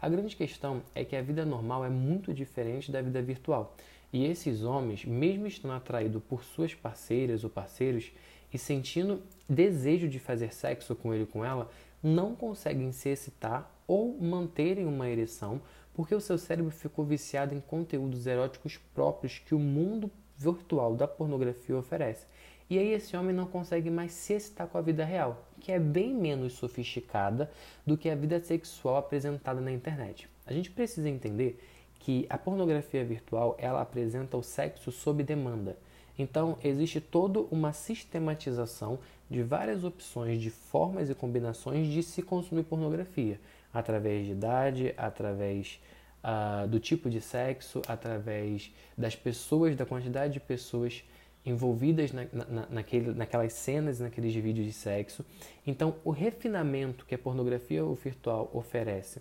A 0.00 0.08
grande 0.08 0.34
questão 0.34 0.82
é 0.94 1.04
que 1.04 1.14
a 1.14 1.20
vida 1.20 1.44
normal 1.44 1.84
é 1.84 1.90
muito 1.90 2.32
diferente 2.32 2.90
da 2.90 3.02
vida 3.02 3.20
virtual. 3.20 3.76
E 4.10 4.24
esses 4.24 4.62
homens, 4.62 5.04
mesmo 5.04 5.46
estando 5.46 5.74
atraídos 5.74 6.22
por 6.28 6.42
suas 6.42 6.74
parceiras 6.74 7.44
ou 7.44 7.50
parceiros 7.50 8.10
e 8.52 8.56
sentindo 8.56 9.22
desejo 9.46 10.08
de 10.08 10.18
fazer 10.18 10.52
sexo 10.52 10.94
com 10.94 11.12
ele 11.12 11.24
ou 11.24 11.28
com 11.28 11.44
ela, 11.44 11.70
não 12.02 12.34
conseguem 12.34 12.90
se 12.90 13.10
excitar 13.10 13.70
ou 13.92 14.16
manterem 14.18 14.86
uma 14.86 15.06
ereção 15.06 15.60
porque 15.92 16.14
o 16.14 16.20
seu 16.20 16.38
cérebro 16.38 16.70
ficou 16.70 17.04
viciado 17.04 17.54
em 17.54 17.60
conteúdos 17.60 18.26
eróticos 18.26 18.78
próprios 18.94 19.38
que 19.38 19.54
o 19.54 19.58
mundo 19.58 20.10
virtual 20.34 20.96
da 20.96 21.06
pornografia 21.06 21.76
oferece. 21.76 22.26
E 22.70 22.78
aí 22.78 22.90
esse 22.94 23.14
homem 23.14 23.36
não 23.36 23.44
consegue 23.44 23.90
mais 23.90 24.12
se 24.12 24.32
excitar 24.32 24.66
com 24.66 24.78
a 24.78 24.80
vida 24.80 25.04
real, 25.04 25.46
que 25.60 25.70
é 25.70 25.78
bem 25.78 26.14
menos 26.14 26.54
sofisticada 26.54 27.50
do 27.86 27.98
que 27.98 28.08
a 28.08 28.14
vida 28.14 28.40
sexual 28.40 28.96
apresentada 28.96 29.60
na 29.60 29.70
internet. 29.70 30.26
A 30.46 30.54
gente 30.54 30.70
precisa 30.70 31.10
entender 31.10 31.62
que 31.98 32.24
a 32.30 32.38
pornografia 32.38 33.04
virtual 33.04 33.54
ela 33.58 33.82
apresenta 33.82 34.38
o 34.38 34.42
sexo 34.42 34.90
sob 34.90 35.22
demanda. 35.22 35.76
Então, 36.18 36.56
existe 36.64 36.98
toda 36.98 37.40
uma 37.50 37.74
sistematização 37.74 38.98
de 39.30 39.42
várias 39.42 39.84
opções 39.84 40.40
de 40.40 40.50
formas 40.50 41.08
e 41.08 41.14
combinações 41.14 41.86
de 41.86 42.02
se 42.02 42.22
consumir 42.22 42.64
pornografia 42.64 43.38
através 43.72 44.26
de 44.26 44.32
idade, 44.32 44.94
através 44.96 45.80
uh, 46.22 46.66
do 46.68 46.78
tipo 46.78 47.08
de 47.10 47.20
sexo, 47.20 47.82
através 47.86 48.72
das 48.96 49.16
pessoas, 49.16 49.76
da 49.76 49.86
quantidade 49.86 50.34
de 50.34 50.40
pessoas 50.40 51.04
envolvidas 51.44 52.12
na, 52.12 52.26
na, 52.32 52.66
naquele, 52.70 53.12
naquelas 53.12 53.52
cenas, 53.52 53.98
naqueles 53.98 54.34
vídeos 54.34 54.66
de 54.66 54.72
sexo. 54.72 55.24
Então, 55.66 55.96
o 56.04 56.10
refinamento 56.10 57.04
que 57.04 57.14
a 57.14 57.18
pornografia 57.18 57.82
virtual 57.84 58.48
oferece 58.52 59.20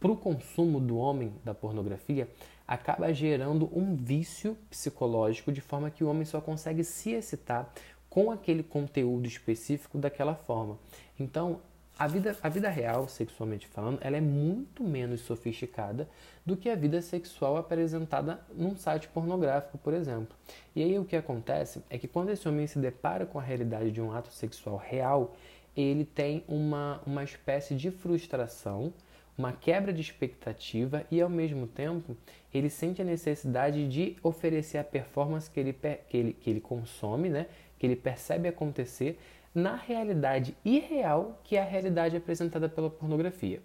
para 0.00 0.10
o 0.10 0.16
consumo 0.16 0.80
do 0.80 0.98
homem 0.98 1.32
da 1.42 1.54
pornografia 1.54 2.28
acaba 2.66 3.12
gerando 3.12 3.70
um 3.74 3.94
vício 3.94 4.56
psicológico 4.68 5.52
de 5.52 5.60
forma 5.60 5.90
que 5.90 6.04
o 6.04 6.08
homem 6.08 6.24
só 6.24 6.40
consegue 6.40 6.82
se 6.84 7.12
excitar 7.12 7.72
com 8.10 8.30
aquele 8.30 8.62
conteúdo 8.62 9.26
específico 9.26 9.96
daquela 9.96 10.34
forma. 10.34 10.78
Então, 11.18 11.60
a 11.98 12.08
vida, 12.08 12.36
a 12.42 12.48
vida 12.48 12.68
real, 12.68 13.08
sexualmente 13.08 13.66
falando, 13.68 13.98
ela 14.00 14.16
é 14.16 14.20
muito 14.20 14.82
menos 14.82 15.20
sofisticada 15.20 16.08
do 16.44 16.56
que 16.56 16.68
a 16.68 16.74
vida 16.74 17.00
sexual 17.00 17.56
apresentada 17.56 18.40
num 18.52 18.76
site 18.76 19.08
pornográfico, 19.08 19.78
por 19.78 19.94
exemplo. 19.94 20.36
E 20.74 20.82
aí 20.82 20.98
o 20.98 21.04
que 21.04 21.14
acontece 21.14 21.82
é 21.88 21.96
que 21.96 22.08
quando 22.08 22.30
esse 22.30 22.48
homem 22.48 22.66
se 22.66 22.78
depara 22.78 23.24
com 23.24 23.38
a 23.38 23.42
realidade 23.42 23.92
de 23.92 24.00
um 24.00 24.12
ato 24.12 24.32
sexual 24.32 24.76
real, 24.76 25.36
ele 25.76 26.04
tem 26.04 26.44
uma, 26.48 27.00
uma 27.06 27.22
espécie 27.22 27.74
de 27.74 27.90
frustração, 27.90 28.92
uma 29.36 29.52
quebra 29.52 29.92
de 29.92 30.00
expectativa 30.00 31.04
e, 31.10 31.20
ao 31.20 31.28
mesmo 31.28 31.66
tempo, 31.66 32.16
ele 32.52 32.70
sente 32.70 33.02
a 33.02 33.04
necessidade 33.04 33.88
de 33.88 34.16
oferecer 34.22 34.78
a 34.78 34.84
performance 34.84 35.50
que 35.50 35.58
ele, 35.58 35.72
que 35.72 36.16
ele, 36.16 36.32
que 36.32 36.50
ele 36.50 36.60
consome, 36.60 37.28
né? 37.28 37.46
que 37.78 37.86
ele 37.86 37.96
percebe 37.96 38.48
acontecer 38.48 39.18
na 39.54 39.76
realidade 39.76 40.56
irreal 40.64 41.40
que 41.44 41.56
é 41.56 41.62
a 41.62 41.64
realidade 41.64 42.16
apresentada 42.16 42.68
pela 42.68 42.90
pornografia. 42.90 43.62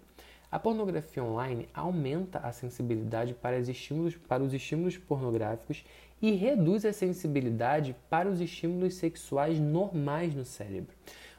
A 0.50 0.58
pornografia 0.58 1.22
online 1.22 1.68
aumenta 1.72 2.38
a 2.40 2.52
sensibilidade 2.52 3.34
para, 3.34 3.58
estímulos, 3.58 4.16
para 4.16 4.42
os 4.42 4.52
estímulos 4.52 4.96
pornográficos 4.96 5.84
e 6.20 6.32
reduz 6.32 6.84
a 6.84 6.92
sensibilidade 6.92 7.94
para 8.08 8.28
os 8.28 8.40
estímulos 8.40 8.94
sexuais 8.94 9.58
normais 9.58 10.34
no 10.34 10.44
cérebro. 10.44 10.94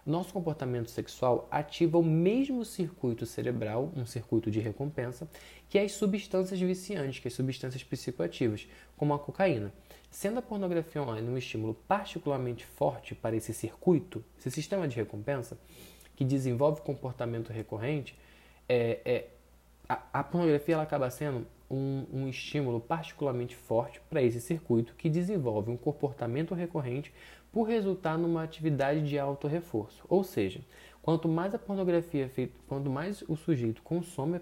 Nosso 0.05 0.33
comportamento 0.33 0.89
sexual 0.89 1.47
ativa 1.51 1.97
o 1.97 2.03
mesmo 2.03 2.65
circuito 2.65 3.25
cerebral, 3.25 3.91
um 3.95 4.05
circuito 4.05 4.49
de 4.49 4.59
recompensa, 4.59 5.29
que 5.69 5.77
as 5.77 5.91
substâncias 5.91 6.59
viciantes, 6.59 7.19
que 7.19 7.27
as 7.27 7.33
substâncias 7.33 7.83
psicoativas, 7.83 8.67
como 8.97 9.13
a 9.13 9.19
cocaína. 9.19 9.71
Sendo 10.11 10.39
a 10.39 10.41
pornografia 10.41 11.01
online 11.01 11.29
um 11.29 11.37
estímulo 11.37 11.73
particularmente 11.87 12.65
forte 12.65 13.15
para 13.15 13.33
esse 13.33 13.53
circuito, 13.53 14.23
esse 14.37 14.51
sistema 14.51 14.85
de 14.85 14.97
recompensa, 14.97 15.57
que 16.17 16.25
desenvolve 16.25 16.81
comportamento 16.81 17.51
recorrente, 17.51 18.15
é, 18.67 18.99
é 19.05 19.27
a, 19.87 20.19
a, 20.19 20.23
pornografia 20.23 20.75
ela 20.75 20.83
acaba 20.83 21.09
sendo 21.09 21.47
um, 21.69 22.05
um 22.11 22.27
estímulo 22.27 22.81
particularmente 22.81 23.55
forte 23.55 24.01
para 24.09 24.21
esse 24.21 24.41
circuito 24.41 24.93
que 24.95 25.09
desenvolve 25.09 25.71
um 25.71 25.77
comportamento 25.77 26.53
recorrente 26.53 27.13
por 27.51 27.63
resultar 27.63 28.17
numa 28.17 28.43
atividade 28.43 29.07
de 29.07 29.17
auto-reforço. 29.17 30.03
Ou 30.09 30.23
seja, 30.23 30.61
quanto 31.01 31.29
mais 31.29 31.55
a 31.55 31.59
pornografia 31.59 32.29
é 32.37 32.49
quanto 32.67 32.89
mais 32.89 33.23
o 33.27 33.35
sujeito 33.37 33.81
consome 33.81 34.37
a 34.37 34.41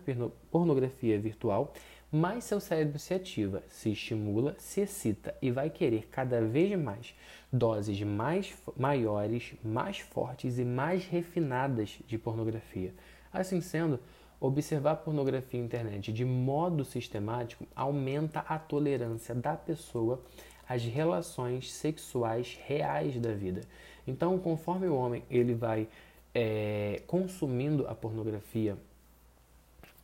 pornografia 0.52 1.20
virtual, 1.20 1.74
mais 2.12 2.44
seu 2.44 2.60
cérebro 2.60 2.98
se 2.98 3.14
ativa, 3.14 3.64
se 3.70 3.92
estimula, 3.92 4.56
se 4.58 4.82
excita 4.82 5.36
e 5.42 5.52
vai 5.52 5.70
querer 5.70 6.08
cada 6.10 6.42
vez 6.42 6.78
mais 6.78 7.14
doses 7.52 8.02
mais 8.02 8.56
maiores, 8.76 9.54
mais 9.64 10.00
fortes 10.00 10.58
e 10.58 10.66
mais 10.66 11.06
refinadas 11.06 12.00
de 12.08 12.18
pornografia. 12.18 12.94
Assim 13.32 13.62
sendo, 13.62 14.00
observar 14.40 14.98
pornografia 14.98 15.60
na 15.60 15.66
internet 15.66 16.12
de 16.12 16.26
modo 16.26 16.84
sistemático 16.84 17.66
aumenta 17.76 18.40
a 18.40 18.58
tolerância 18.58 19.36
da 19.36 19.56
pessoa 19.56 20.22
às 20.68 20.84
relações 20.84 21.72
sexuais 21.72 22.58
reais 22.66 23.20
da 23.20 23.34
vida. 23.34 23.62
Então, 24.08 24.38
conforme 24.40 24.88
o 24.88 24.96
homem 24.96 25.24
ele 25.30 25.54
vai 25.54 25.88
é, 26.34 27.02
consumindo 27.06 27.88
a 27.88 27.94
pornografia 27.94 28.78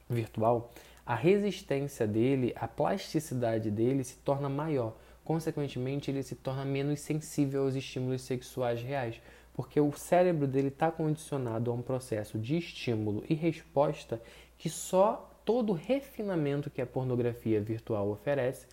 virtual, 0.09 0.71
a 1.05 1.13
resistência 1.13 2.07
dele, 2.07 2.53
a 2.55 2.67
plasticidade 2.67 3.69
dele 3.69 4.03
se 4.03 4.17
torna 4.17 4.49
maior. 4.49 4.95
Consequentemente, 5.23 6.09
ele 6.09 6.23
se 6.23 6.35
torna 6.35 6.65
menos 6.65 6.99
sensível 6.99 7.63
aos 7.63 7.75
estímulos 7.75 8.21
sexuais 8.21 8.81
reais, 8.81 9.21
porque 9.53 9.79
o 9.79 9.91
cérebro 9.93 10.47
dele 10.47 10.69
está 10.69 10.91
condicionado 10.91 11.69
a 11.69 11.73
um 11.73 11.81
processo 11.81 12.37
de 12.39 12.57
estímulo 12.57 13.23
e 13.29 13.33
resposta 13.33 14.21
que 14.57 14.69
só 14.69 15.31
todo 15.45 15.73
refinamento 15.73 16.69
que 16.69 16.81
a 16.81 16.85
pornografia 16.85 17.61
virtual 17.61 18.09
oferece 18.09 18.65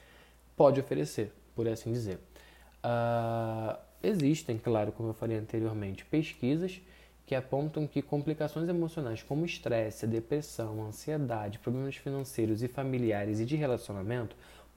pode 0.56 0.80
oferecer, 0.80 1.32
por 1.54 1.68
assim 1.68 1.92
dizer. 1.92 2.18
Uh, 2.82 3.78
existem, 4.02 4.58
claro, 4.58 4.90
como 4.90 5.10
eu 5.10 5.14
falei 5.14 5.38
anteriormente, 5.38 6.04
pesquisas 6.04 6.80
que 7.26 7.34
apontam 7.34 7.86
que 7.86 8.02
complicações 8.02 8.68
emocionais 8.68 9.22
como 9.22 9.44
estresse, 9.44 10.06
depressão, 10.06 10.84
ansiedade, 10.86 11.58
problemas 11.58 11.96
financeiros 11.96 12.62
e 12.62 12.68
familiares 12.68 13.40
e 13.40 13.44
de 13.44 13.56
relacionamento 13.56 14.36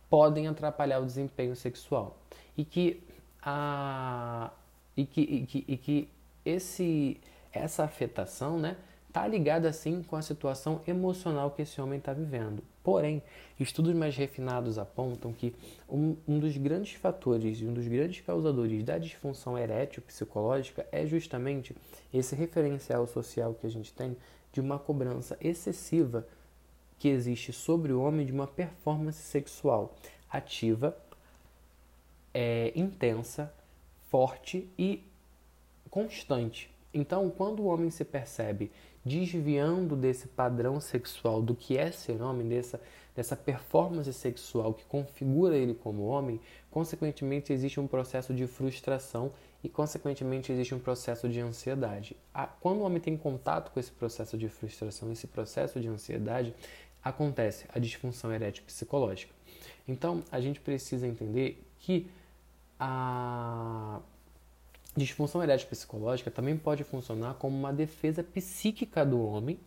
podem 0.10 0.48
atrapalhar 0.48 1.00
o 1.00 1.06
desempenho 1.06 1.56
sexual. 1.56 2.18
E 2.58 2.64
que 2.64 3.04
a 3.42 4.52
e 4.98 5.06
que, 5.06 5.22
e 5.22 5.46
que, 5.46 5.66
e 5.68 5.78
que 5.78 6.10
esse 6.46 7.20
essa 7.52 7.84
afetação, 7.84 8.60
né, 8.60 8.75
está 9.15 9.25
ligada 9.25 9.69
assim 9.69 10.03
com 10.03 10.17
a 10.17 10.22
situação 10.22 10.81
emocional 10.86 11.50
que 11.50 11.62
esse 11.62 11.79
homem 11.79 12.00
está 12.00 12.12
vivendo. 12.12 12.62
Porém, 12.84 13.24
estudos 13.57 13.95
mais 13.95 14.13
refinados 14.17 14.77
apontam 14.77 15.31
que 15.31 15.55
um, 15.88 16.17
um, 16.27 16.38
dos 16.38 16.57
grandes 16.57 16.95
fatores 16.95 17.62
e 17.62 17.65
um 17.65 17.74
dos 17.74 17.88
grandes 17.88 18.19
causadores 18.19 18.84
da 18.84 18.98
disfunção 18.98 19.57
erétil 19.57 20.03
psicológica 20.03 20.86
é 20.91 21.05
justamente 21.05 21.74
esse 22.13 22.36
referencial 22.36 23.07
social 23.07 23.53
que 23.53 23.65
a 23.65 23.69
gente 23.69 23.93
tem 23.93 24.17
de 24.51 24.60
uma 24.60 24.77
cobrança 24.77 25.38
excessiva 25.39 26.27
que 27.00 27.07
existe 27.07 27.53
sobre 27.53 27.93
o 27.93 28.01
homem 28.01 28.25
de 28.25 28.34
uma 28.34 28.48
performance 28.48 29.22
sexual 29.22 29.95
ativa, 30.29 30.93
é, 32.34 32.74
intensa, 32.75 33.50
forte 34.10 34.69
e 34.77 35.01
constante. 35.89 36.69
Então, 36.93 37.29
quando 37.29 37.62
o 37.62 37.65
homem 37.65 37.89
se 37.89 38.03
percebe 38.03 38.72
desviando 39.05 39.95
desse 39.95 40.27
padrão 40.27 40.81
sexual 40.81 41.39
do 41.41 41.53
que 41.55 41.77
é 41.77 41.91
ser 41.91 42.19
homem, 42.21 42.47
dessa, 42.47 42.81
dessa 43.15 43.35
performance 43.35 44.12
sexual 44.12 44.74
que 44.74 44.83
configura 44.85 45.55
ele 45.55 45.75
como 45.75 46.07
homem, 46.07 46.41
consequentemente 46.71 47.53
existe 47.53 47.79
um 47.79 47.85
processo 47.85 48.33
de 48.33 48.47
frustração 48.47 49.31
e, 49.63 49.69
consequentemente, 49.69 50.51
existe 50.51 50.74
um 50.74 50.79
processo 50.79 51.29
de 51.29 51.39
ansiedade. 51.39 52.17
Quando 52.59 52.79
o 52.79 52.83
homem 52.83 53.00
tem 53.00 53.15
contato 53.15 53.71
com 53.71 53.79
esse 53.79 53.91
processo 53.91 54.35
de 54.38 54.50
frustração, 54.50 55.12
esse 55.12 55.27
processo 55.27 55.79
de 55.79 55.88
ansiedade, 55.88 56.53
acontece 57.03 57.65
a 57.69 57.77
disfunção 57.77 58.33
erétil 58.33 58.63
psicológica. 58.65 59.33
Então, 59.88 60.24
a 60.31 60.41
gente 60.41 60.59
precisa 60.59 61.07
entender 61.07 61.63
que 61.79 62.07
a 62.79 64.01
disfunção 64.96 65.44
erétil 65.44 65.68
psicológica 65.68 66.32
também 66.32 66.58
pode 66.58 66.84
funcionar 66.84 67.36
como 67.36 67.58
uma 67.58 67.74
defesa 67.74 68.24
psíquica 68.24 69.06
do 69.06 69.22
homem, 69.22 69.60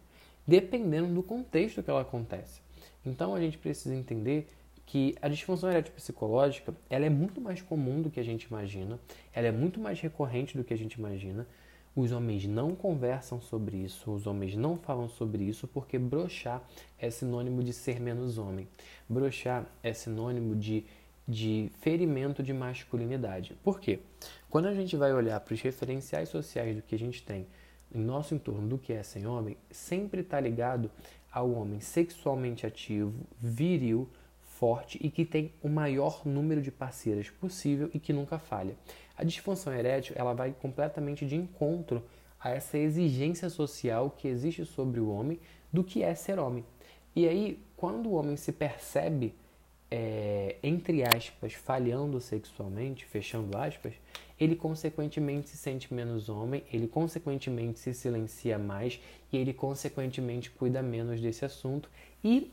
dependendo 0.47 1.13
do 1.13 1.23
contexto 1.23 1.83
que 1.83 1.91
ela 1.91 2.01
acontece. 2.01 2.61
Então 3.05 3.35
a 3.35 3.41
gente 3.41 3.59
precisa 3.59 3.95
entender 3.95 4.49
que 4.87 5.15
a 5.21 5.29
disfunção 5.29 5.71
erétil 5.71 5.93
psicológica 5.93 6.75
ela 6.89 7.05
é 7.05 7.11
muito 7.11 7.41
mais 7.41 7.61
comum 7.61 8.01
do 8.01 8.11
que 8.11 8.19
a 8.19 8.25
gente 8.25 8.45
imagina, 8.45 8.99
ela 9.35 9.47
é 9.47 9.53
muito 9.53 9.79
mais 9.79 10.01
recorrente 10.01 10.57
do 10.57 10.65
que 10.65 10.73
a 10.73 10.79
gente 10.79 10.95
imagina. 10.95 11.47
Os 11.95 12.13
homens 12.13 12.47
não 12.47 12.77
conversam 12.77 13.41
sobre 13.41 13.77
isso, 13.77 14.13
os 14.13 14.27
homens 14.27 14.55
não 14.55 14.79
falam 14.79 15.09
sobre 15.09 15.43
isso 15.43 15.67
porque 15.67 15.99
brochar 15.99 16.63
é 16.99 17.11
sinônimo 17.11 17.63
de 17.63 17.73
ser 17.73 18.01
menos 18.01 18.39
homem. 18.39 18.69
Brochar 19.09 19.67
é 19.83 19.93
sinônimo 19.93 20.55
de 20.55 20.87
de 21.29 21.71
ferimento 21.81 22.43
de 22.43 22.55
masculinidade. 22.55 23.55
Por 23.63 23.79
quê? 23.79 24.01
Quando 24.50 24.67
a 24.67 24.75
gente 24.75 24.97
vai 24.97 25.12
olhar 25.12 25.38
para 25.40 25.52
os 25.52 25.61
referenciais 25.61 26.31
sociais 26.31 26.75
do 26.75 26.83
que 26.83 26.95
a 26.95 26.99
gente 26.99 27.23
tem 27.23 27.47
em 27.95 28.00
nosso 28.00 28.35
entorno 28.35 28.67
do 28.67 28.78
que 28.78 28.95
é 28.95 29.02
ser 29.02 29.26
homem, 29.26 29.59
sempre 29.71 30.23
está 30.23 30.40
ligado 30.40 30.90
ao 31.31 31.50
homem 31.50 31.81
sexualmente 31.81 32.67
ativo, 32.67 33.26
viril, 33.38 34.09
forte 34.40 34.99
e 35.02 35.11
que 35.11 35.26
tem 35.26 35.52
o 35.62 35.69
maior 35.69 36.23
número 36.25 36.62
de 36.62 36.71
parceiras 36.71 37.28
possível 37.28 37.90
e 37.93 37.99
que 37.99 38.12
nunca 38.12 38.38
falha. 38.38 38.75
A 39.17 39.23
disfunção 39.23 39.73
erétil 39.73 40.14
ela 40.17 40.33
vai 40.33 40.55
completamente 40.59 41.26
de 41.26 41.37
encontro 41.37 42.02
a 42.40 42.50
essa 42.50 42.78
exigência 42.78 43.50
social 43.50 44.11
que 44.11 44.28
existe 44.28 44.64
sobre 44.64 44.99
o 44.99 45.11
homem 45.11 45.38
do 45.71 45.85
que 45.85 46.02
é 46.02 46.14
ser 46.14 46.38
homem. 46.38 46.64
E 47.14 47.28
aí, 47.28 47.62
quando 47.76 48.09
o 48.09 48.14
homem 48.14 48.37
se 48.37 48.52
percebe 48.52 49.35
é, 49.90 50.57
entre 50.62 51.02
aspas, 51.02 51.55
falhando 51.55 52.21
sexualmente, 52.21 53.05
fechando 53.05 53.57
aspas, 53.57 53.95
ele 54.38 54.54
consequentemente 54.54 55.49
se 55.49 55.57
sente 55.57 55.92
menos 55.92 56.28
homem, 56.28 56.62
ele 56.73 56.87
consequentemente 56.87 57.78
se 57.78 57.92
silencia 57.92 58.59
mais 58.59 59.00
e 59.33 59.37
ele 59.37 59.52
consequentemente 59.52 60.50
cuida 60.50 60.83
menos 60.83 61.21
desse 61.21 61.45
assunto 61.45 61.90
e 62.23 62.52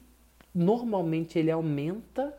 normalmente 0.53 1.37
ele 1.37 1.51
aumenta 1.51 2.37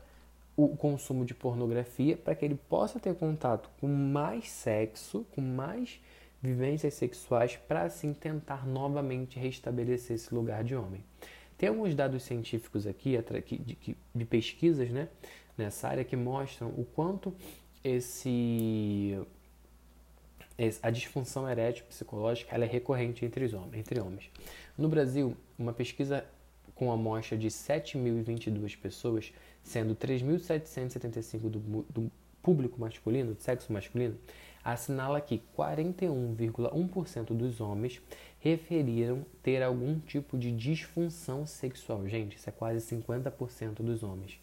o 0.56 0.68
consumo 0.76 1.24
de 1.24 1.34
pornografia 1.34 2.16
para 2.16 2.34
que 2.34 2.44
ele 2.44 2.58
possa 2.68 2.98
ter 2.98 3.14
contato 3.14 3.68
com 3.78 3.86
mais 3.86 4.48
sexo, 4.48 5.26
com 5.34 5.40
mais 5.40 6.00
vivências 6.42 6.94
sexuais 6.94 7.56
para 7.56 7.82
assim 7.82 8.14
tentar 8.14 8.66
novamente 8.66 9.38
restabelecer 9.38 10.16
esse 10.16 10.34
lugar 10.34 10.64
de 10.64 10.74
homem. 10.74 11.04
Tem 11.58 11.68
alguns 11.68 11.94
dados 11.94 12.22
científicos 12.22 12.86
aqui 12.86 13.18
de, 14.14 14.24
pesquisas 14.24 14.90
né, 14.90 15.08
nessa 15.56 15.88
área 15.88 16.04
que 16.04 16.16
mostram 16.16 16.68
o 16.68 16.84
quanto 16.84 17.34
esse, 17.82 19.18
a 20.82 20.90
disfunção 20.90 21.48
erétil 21.48 21.84
psicológica 21.86 22.56
é 22.56 22.64
recorrente 22.64 23.24
entre, 23.24 23.54
homens, 23.54 23.74
entre 23.74 24.00
homens. 24.00 24.30
No 24.76 24.88
Brasil, 24.88 25.36
uma 25.58 25.72
pesquisa 25.72 26.24
com 26.74 26.92
amostra 26.92 27.36
de 27.36 27.48
7.022 27.48 28.78
pessoas, 28.78 29.32
sendo 29.62 29.94
3.775 29.94 31.48
do, 31.48 31.58
do 31.90 32.12
público 32.42 32.80
masculino, 32.80 33.34
do 33.34 33.42
sexo 33.42 33.72
masculino, 33.72 34.16
assinala 34.62 35.20
que 35.20 35.42
41,1% 35.56 37.26
dos 37.26 37.60
homens 37.60 38.00
referiram 38.40 39.24
ter 39.42 39.62
algum 39.62 39.98
tipo 40.00 40.36
de 40.38 40.52
disfunção 40.52 41.46
sexual. 41.46 42.06
Gente, 42.06 42.36
isso 42.36 42.48
é 42.48 42.52
quase 42.52 42.84
50% 42.96 43.76
dos 43.76 44.02
homens. 44.02 44.38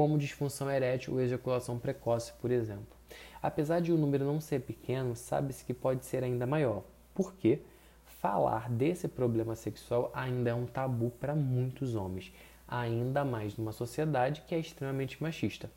Como 0.00 0.16
disfunção 0.16 0.70
erétil 0.70 1.12
ou 1.12 1.20
ejaculação 1.20 1.78
precoce, 1.78 2.32
por 2.40 2.50
exemplo. 2.50 2.96
Apesar 3.42 3.82
de 3.82 3.92
o 3.92 3.98
número 3.98 4.24
não 4.24 4.40
ser 4.40 4.60
pequeno, 4.60 5.14
sabe-se 5.14 5.62
que 5.62 5.74
pode 5.74 6.06
ser 6.06 6.24
ainda 6.24 6.46
maior. 6.46 6.84
Por 7.14 7.34
quê? 7.34 7.60
Falar 8.06 8.70
desse 8.70 9.06
problema 9.08 9.54
sexual 9.54 10.10
ainda 10.14 10.48
é 10.48 10.54
um 10.54 10.64
tabu 10.64 11.10
para 11.20 11.34
muitos 11.34 11.94
homens, 11.94 12.32
ainda 12.66 13.26
mais 13.26 13.58
numa 13.58 13.72
sociedade 13.72 14.42
que 14.48 14.54
é 14.54 14.58
extremamente 14.58 15.22
machista. 15.22 15.70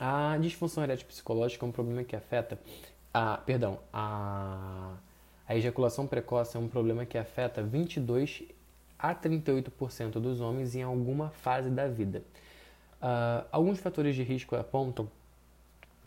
A 0.00 0.36
disfunção 0.40 0.82
erétil 0.82 1.06
psicológica 1.06 1.64
é 1.64 1.68
um 1.68 1.70
problema 1.70 2.02
que 2.02 2.16
afeta 2.16 2.58
a, 3.14 3.36
perdão, 3.36 3.78
a 3.92 4.96
a 5.46 5.54
ejaculação 5.54 6.08
precoce 6.08 6.56
é 6.56 6.60
um 6.60 6.66
problema 6.66 7.06
que 7.06 7.16
afeta 7.16 7.62
22 7.62 8.42
a 8.98 9.14
38% 9.14 10.18
dos 10.18 10.40
homens 10.40 10.74
em 10.74 10.82
alguma 10.82 11.30
fase 11.30 11.70
da 11.70 11.86
vida. 11.86 12.24
Uh, 13.06 13.46
alguns 13.52 13.78
fatores 13.78 14.16
de 14.16 14.24
risco 14.24 14.56
apontam 14.56 15.08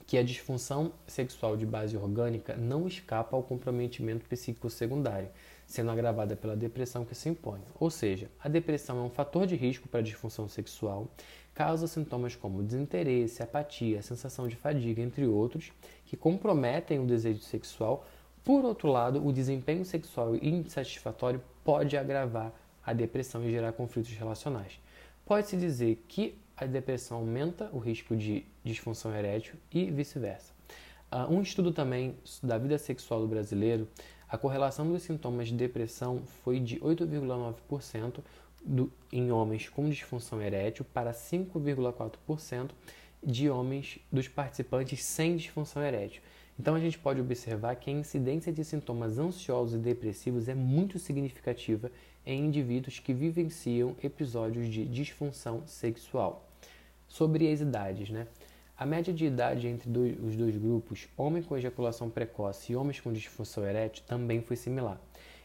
que 0.05 0.17
a 0.17 0.23
disfunção 0.23 0.91
sexual 1.07 1.55
de 1.55 1.65
base 1.65 1.95
orgânica 1.95 2.57
não 2.57 2.85
escapa 2.85 3.37
ao 3.37 3.43
comprometimento 3.43 4.25
psíquico 4.25 4.69
secundário, 4.69 5.29
sendo 5.65 5.91
agravada 5.91 6.35
pela 6.35 6.57
depressão 6.57 7.05
que 7.05 7.15
se 7.15 7.29
impõe. 7.29 7.61
Ou 7.79 7.89
seja, 7.89 8.29
a 8.43 8.49
depressão 8.49 8.97
é 8.97 9.01
um 9.01 9.09
fator 9.09 9.47
de 9.47 9.55
risco 9.55 9.87
para 9.87 10.01
a 10.01 10.03
disfunção 10.03 10.49
sexual, 10.49 11.07
causa 11.53 11.87
sintomas 11.87 12.35
como 12.35 12.61
desinteresse, 12.61 13.41
apatia, 13.41 14.01
sensação 14.01 14.45
de 14.49 14.57
fadiga, 14.57 15.01
entre 15.01 15.25
outros, 15.25 15.71
que 16.05 16.17
comprometem 16.17 16.99
o 16.99 17.05
desejo 17.05 17.39
sexual, 17.39 18.05
por 18.43 18.65
outro 18.65 18.89
lado, 18.89 19.25
o 19.25 19.31
desempenho 19.31 19.85
sexual 19.85 20.35
insatisfatório 20.35 21.41
pode 21.63 21.95
agravar 21.95 22.51
a 22.85 22.91
depressão 22.91 23.45
e 23.45 23.51
gerar 23.51 23.71
conflitos 23.71 24.11
relacionais. 24.11 24.79
Pode-se 25.25 25.55
dizer 25.55 26.03
que 26.07 26.35
a 26.59 26.65
depressão 26.65 27.17
aumenta 27.17 27.69
o 27.71 27.79
risco 27.79 28.15
de 28.15 28.45
disfunção 28.63 29.15
erétil 29.15 29.55
e 29.71 29.89
vice-versa. 29.89 30.53
Uh, 31.11 31.33
um 31.33 31.41
estudo 31.41 31.71
também 31.71 32.15
da 32.43 32.57
vida 32.57 32.77
sexual 32.77 33.21
do 33.21 33.27
brasileiro, 33.27 33.87
a 34.27 34.37
correlação 34.37 34.91
dos 34.91 35.01
sintomas 35.01 35.47
de 35.47 35.55
depressão 35.55 36.21
foi 36.43 36.59
de 36.59 36.79
8,9% 36.79 38.21
em 39.11 39.31
homens 39.31 39.69
com 39.69 39.89
disfunção 39.89 40.41
erétil 40.41 40.85
para 40.93 41.11
5,4% 41.13 42.71
de 43.23 43.49
homens 43.49 43.99
dos 44.11 44.27
participantes 44.27 45.03
sem 45.03 45.35
disfunção 45.35 45.81
erétil. 45.81 46.21
Então 46.59 46.75
a 46.75 46.79
gente 46.79 46.99
pode 46.99 47.21
observar 47.21 47.75
que 47.77 47.89
a 47.89 47.93
incidência 47.93 48.51
de 48.51 48.63
sintomas 48.65 49.17
ansiosos 49.17 49.75
e 49.75 49.81
depressivos 49.81 50.49
é 50.49 50.53
muito 50.53 50.99
significativa 50.99 51.89
em 52.25 52.45
indivíduos 52.45 52.99
que 52.99 53.13
vivenciam 53.13 53.95
episódios 54.03 54.67
de 54.67 54.85
disfunção 54.85 55.63
sexual. 55.65 56.48
Sobre 57.09 57.51
as 57.51 57.59
idades, 57.59 58.09
né? 58.09 58.27
A 58.77 58.85
média 58.85 59.13
de 59.13 59.25
idade 59.25 59.67
entre 59.67 59.89
dois, 59.89 60.17
os 60.23 60.37
dois 60.37 60.55
grupos, 60.55 61.09
homens 61.17 61.45
com 61.45 61.57
ejaculação 61.57 62.09
precoce 62.09 62.71
e 62.71 62.75
homens 62.77 63.01
com 63.01 63.11
disfunção 63.11 63.65
erétil, 63.65 64.03
também 64.07 64.41
foi 64.41 64.55
similar. 64.55 64.97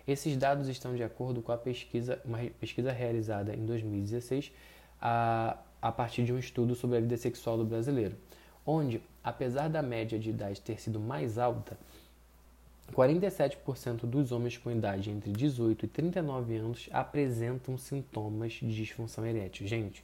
Esses 0.07 0.37
dados 0.37 0.68
estão 0.68 0.94
de 0.94 1.03
acordo 1.03 1.42
com 1.42 1.50
a 1.50 1.57
pesquisa, 1.57 2.20
uma 2.24 2.38
pesquisa 2.61 2.92
realizada 2.92 3.53
em 3.53 3.66
2016 3.66 4.53
a, 5.00 5.59
a 5.83 5.90
partir 5.90 6.22
de 6.22 6.33
um 6.33 6.38
estudo 6.38 6.77
sobre 6.77 6.98
a 6.98 7.00
vida 7.00 7.16
sexual 7.16 7.59
do 7.59 7.64
brasileiro 7.64 8.14
onde, 8.66 9.03
apesar 9.22 9.68
da 9.68 9.83
média 9.83 10.18
de 10.18 10.31
idade 10.31 10.61
ter 10.61 10.81
sido 10.81 10.98
mais 10.98 11.38
alta, 11.38 11.77
47% 12.92 14.00
dos 14.07 14.31
homens 14.31 14.59
com 14.59 14.70
idade 14.70 15.11
entre 15.11 15.33
18 15.33 15.85
e 15.85 15.88
39 15.88 16.57
anos 16.57 16.88
apresentam 16.92 17.79
sintomas 17.79 18.53
de 18.53 18.74
disfunção 18.74 19.27
erétil. 19.27 19.66
Gente, 19.66 20.03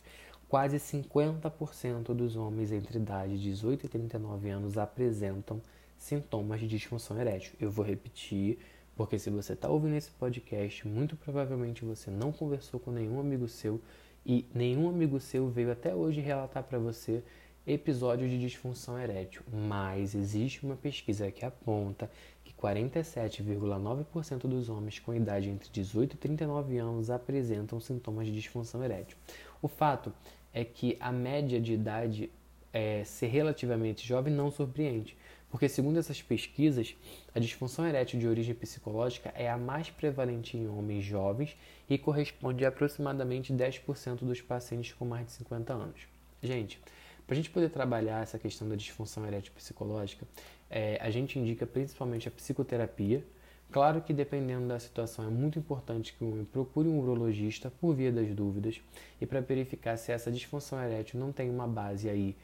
quase 0.51 0.79
50% 0.79 2.13
dos 2.13 2.35
homens 2.35 2.73
entre 2.73 2.99
idade 2.99 3.39
de 3.39 3.45
18 3.45 3.87
e 3.87 3.89
39 3.89 4.51
anos 4.51 4.77
apresentam 4.77 5.63
sintomas 5.97 6.59
de 6.59 6.67
disfunção 6.67 7.21
erétil. 7.21 7.53
Eu 7.61 7.71
vou 7.71 7.85
repetir, 7.85 8.59
porque 8.97 9.17
se 9.17 9.31
você 9.31 9.53
está 9.53 9.69
ouvindo 9.69 9.95
esse 9.95 10.11
podcast, 10.11 10.89
muito 10.89 11.15
provavelmente 11.15 11.85
você 11.85 12.11
não 12.11 12.33
conversou 12.33 12.81
com 12.81 12.91
nenhum 12.91 13.21
amigo 13.21 13.47
seu 13.47 13.81
e 14.27 14.45
nenhum 14.53 14.89
amigo 14.89 15.21
seu 15.21 15.49
veio 15.49 15.71
até 15.71 15.95
hoje 15.95 16.21
relatar 16.21 16.65
para 16.65 16.81
você 16.81 17.23
episódio 17.65 18.29
de 18.29 18.41
disfunção 18.41 18.99
erétil, 18.99 19.43
mas 19.53 20.17
existe 20.17 20.65
uma 20.65 20.75
pesquisa 20.75 21.31
que 21.31 21.45
aponta 21.45 22.11
que 22.45 22.53
47,9% 22.55 24.49
dos 24.49 24.69
homens 24.69 24.99
com 24.99 25.15
idade 25.15 25.49
entre 25.49 25.71
18 25.71 26.15
e 26.15 26.17
39 26.17 26.77
anos 26.79 27.09
apresentam 27.09 27.79
sintomas 27.79 28.27
de 28.27 28.33
disfunção 28.33 28.83
erétil. 28.83 29.17
O 29.63 29.69
fato 29.69 30.13
é 30.53 30.65
que 30.65 30.97
a 31.01 31.13
média 31.13 31.61
de 31.61 31.73
idade 31.73 32.31
é, 32.73 33.05
ser 33.05 33.29
relativamente 33.29 34.07
jovem 34.07 34.33
não 34.33 34.51
surpreende, 34.51 35.17
porque, 35.51 35.69
segundo 35.69 35.99
essas 35.99 36.23
pesquisas, 36.23 36.95
a 37.35 37.41
disfunção 37.41 37.87
erétil 37.87 38.21
de 38.21 38.29
origem 38.29 38.55
psicológica 38.55 39.33
é 39.35 39.51
a 39.51 39.59
mais 39.59 39.91
prevalente 39.91 40.57
em 40.57 40.69
homens 40.69 41.05
jovens 41.05 41.57
e 41.89 41.99
corresponde 41.99 42.65
a 42.65 42.69
aproximadamente 42.69 43.53
10% 43.53 44.19
dos 44.19 44.41
pacientes 44.41 44.93
com 44.93 45.05
mais 45.05 45.27
de 45.27 45.33
50 45.33 45.73
anos. 45.73 46.01
Gente, 46.41 46.81
para 47.27 47.35
a 47.35 47.37
gente 47.37 47.51
poder 47.51 47.71
trabalhar 47.71 48.23
essa 48.23 48.39
questão 48.39 48.69
da 48.69 48.77
disfunção 48.77 49.27
erétil 49.27 49.53
psicológica, 49.53 50.27
é, 50.71 50.99
a 51.01 51.11
gente 51.11 51.39
indica 51.39 51.67
principalmente 51.67 52.29
a 52.29 52.31
psicoterapia. 52.31 53.25
Claro 53.71 54.03
que 54.03 54.13
dependendo 54.13 54.67
da 54.67 54.81
situação 54.81 55.25
é 55.25 55.29
muito 55.29 55.59
importante 55.59 56.13
que 56.13 56.25
o 56.25 56.33
homem 56.33 56.45
procure 56.45 56.89
um 56.89 56.99
urologista 56.99 57.71
por 57.81 57.95
via 57.95 58.11
das 58.11 58.29
dúvidas 58.35 58.81
e 59.21 59.27
para 59.27 59.41
verificar 59.41 59.97
se 59.97 60.11
essa 60.11 60.31
disfunção 60.31 60.83
erétil 60.83 61.21
não 61.21 61.31
tem 61.31 61.49
uma 61.49 61.69
base 61.69 62.09
aí 62.09 62.37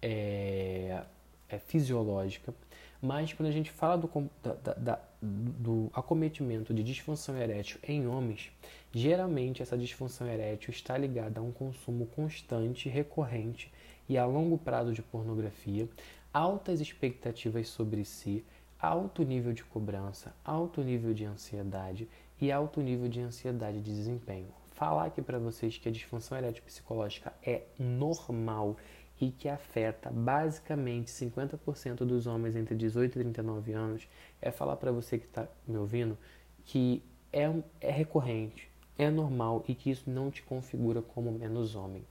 é, 0.00 1.04
é 1.48 1.58
fisiológica, 1.58 2.52
mas 3.00 3.32
quando 3.32 3.48
a 3.48 3.52
gente 3.52 3.70
fala 3.70 3.96
do, 3.96 4.30
da, 4.42 4.74
da, 4.74 5.00
do 5.20 5.88
acometimento 5.92 6.74
de 6.74 6.82
disfunção 6.82 7.36
erétil 7.36 7.78
em 7.86 8.06
homens, 8.08 8.50
geralmente 8.92 9.62
essa 9.62 9.78
disfunção 9.78 10.26
erétil 10.26 10.70
está 10.70 10.98
ligada 10.98 11.38
a 11.38 11.42
um 11.42 11.52
consumo 11.52 12.06
constante, 12.06 12.88
recorrente 12.88 13.72
e 14.08 14.18
a 14.18 14.24
longo 14.24 14.58
prazo 14.58 14.92
de 14.92 15.02
pornografia, 15.02 15.88
altas 16.32 16.80
expectativas 16.80 17.68
sobre 17.68 18.04
si, 18.04 18.44
alto 18.82 19.22
nível 19.22 19.52
de 19.52 19.62
cobrança, 19.62 20.34
alto 20.44 20.82
nível 20.82 21.14
de 21.14 21.24
ansiedade 21.24 22.08
e 22.40 22.50
alto 22.50 22.80
nível 22.80 23.08
de 23.08 23.20
ansiedade 23.20 23.80
de 23.80 23.94
desempenho. 23.94 24.48
Falar 24.72 25.04
aqui 25.04 25.22
para 25.22 25.38
vocês 25.38 25.78
que 25.78 25.88
a 25.88 25.92
disfunção 25.92 26.36
erétil 26.36 26.64
psicológica 26.64 27.32
é 27.46 27.62
normal 27.78 28.76
e 29.20 29.30
que 29.30 29.48
afeta 29.48 30.10
basicamente 30.10 31.12
50% 31.12 31.98
dos 31.98 32.26
homens 32.26 32.56
entre 32.56 32.74
18 32.74 33.20
e 33.20 33.22
39 33.22 33.72
anos, 33.72 34.08
é 34.40 34.50
falar 34.50 34.74
para 34.74 34.90
você 34.90 35.16
que 35.16 35.26
está 35.26 35.46
me 35.64 35.76
ouvindo 35.76 36.18
que 36.64 37.04
é, 37.32 37.48
é 37.80 37.90
recorrente, 37.92 38.68
é 38.98 39.08
normal 39.08 39.64
e 39.68 39.76
que 39.76 39.90
isso 39.90 40.10
não 40.10 40.28
te 40.28 40.42
configura 40.42 41.00
como 41.00 41.30
menos 41.30 41.76
homem. 41.76 42.04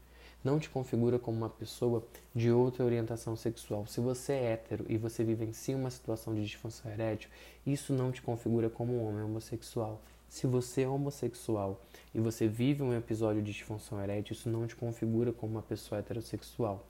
Não 0.43 0.57
te 0.57 0.69
configura 0.69 1.19
como 1.19 1.37
uma 1.37 1.49
pessoa 1.49 2.03
de 2.33 2.51
outra 2.51 2.83
orientação 2.83 3.35
sexual. 3.35 3.85
Se 3.85 4.01
você 4.01 4.33
é 4.33 4.53
hétero 4.53 4.85
e 4.89 4.97
você 4.97 5.23
vivencia 5.23 5.77
uma 5.77 5.91
situação 5.91 6.33
de 6.33 6.43
disfunção 6.43 6.91
erétil, 6.91 7.29
isso 7.65 7.93
não 7.93 8.11
te 8.11 8.21
configura 8.21 8.69
como 8.69 8.93
um 8.93 9.07
homem 9.07 9.23
homossexual. 9.23 10.01
Se 10.27 10.47
você 10.47 10.83
é 10.83 10.87
homossexual 10.87 11.79
e 12.15 12.19
você 12.19 12.47
vive 12.47 12.81
um 12.81 12.97
episódio 12.97 13.41
de 13.41 13.51
disfunção 13.51 14.01
erétil, 14.01 14.33
isso 14.33 14.49
não 14.49 14.65
te 14.65 14.75
configura 14.75 15.31
como 15.31 15.53
uma 15.53 15.61
pessoa 15.61 15.99
heterossexual. 15.99 16.85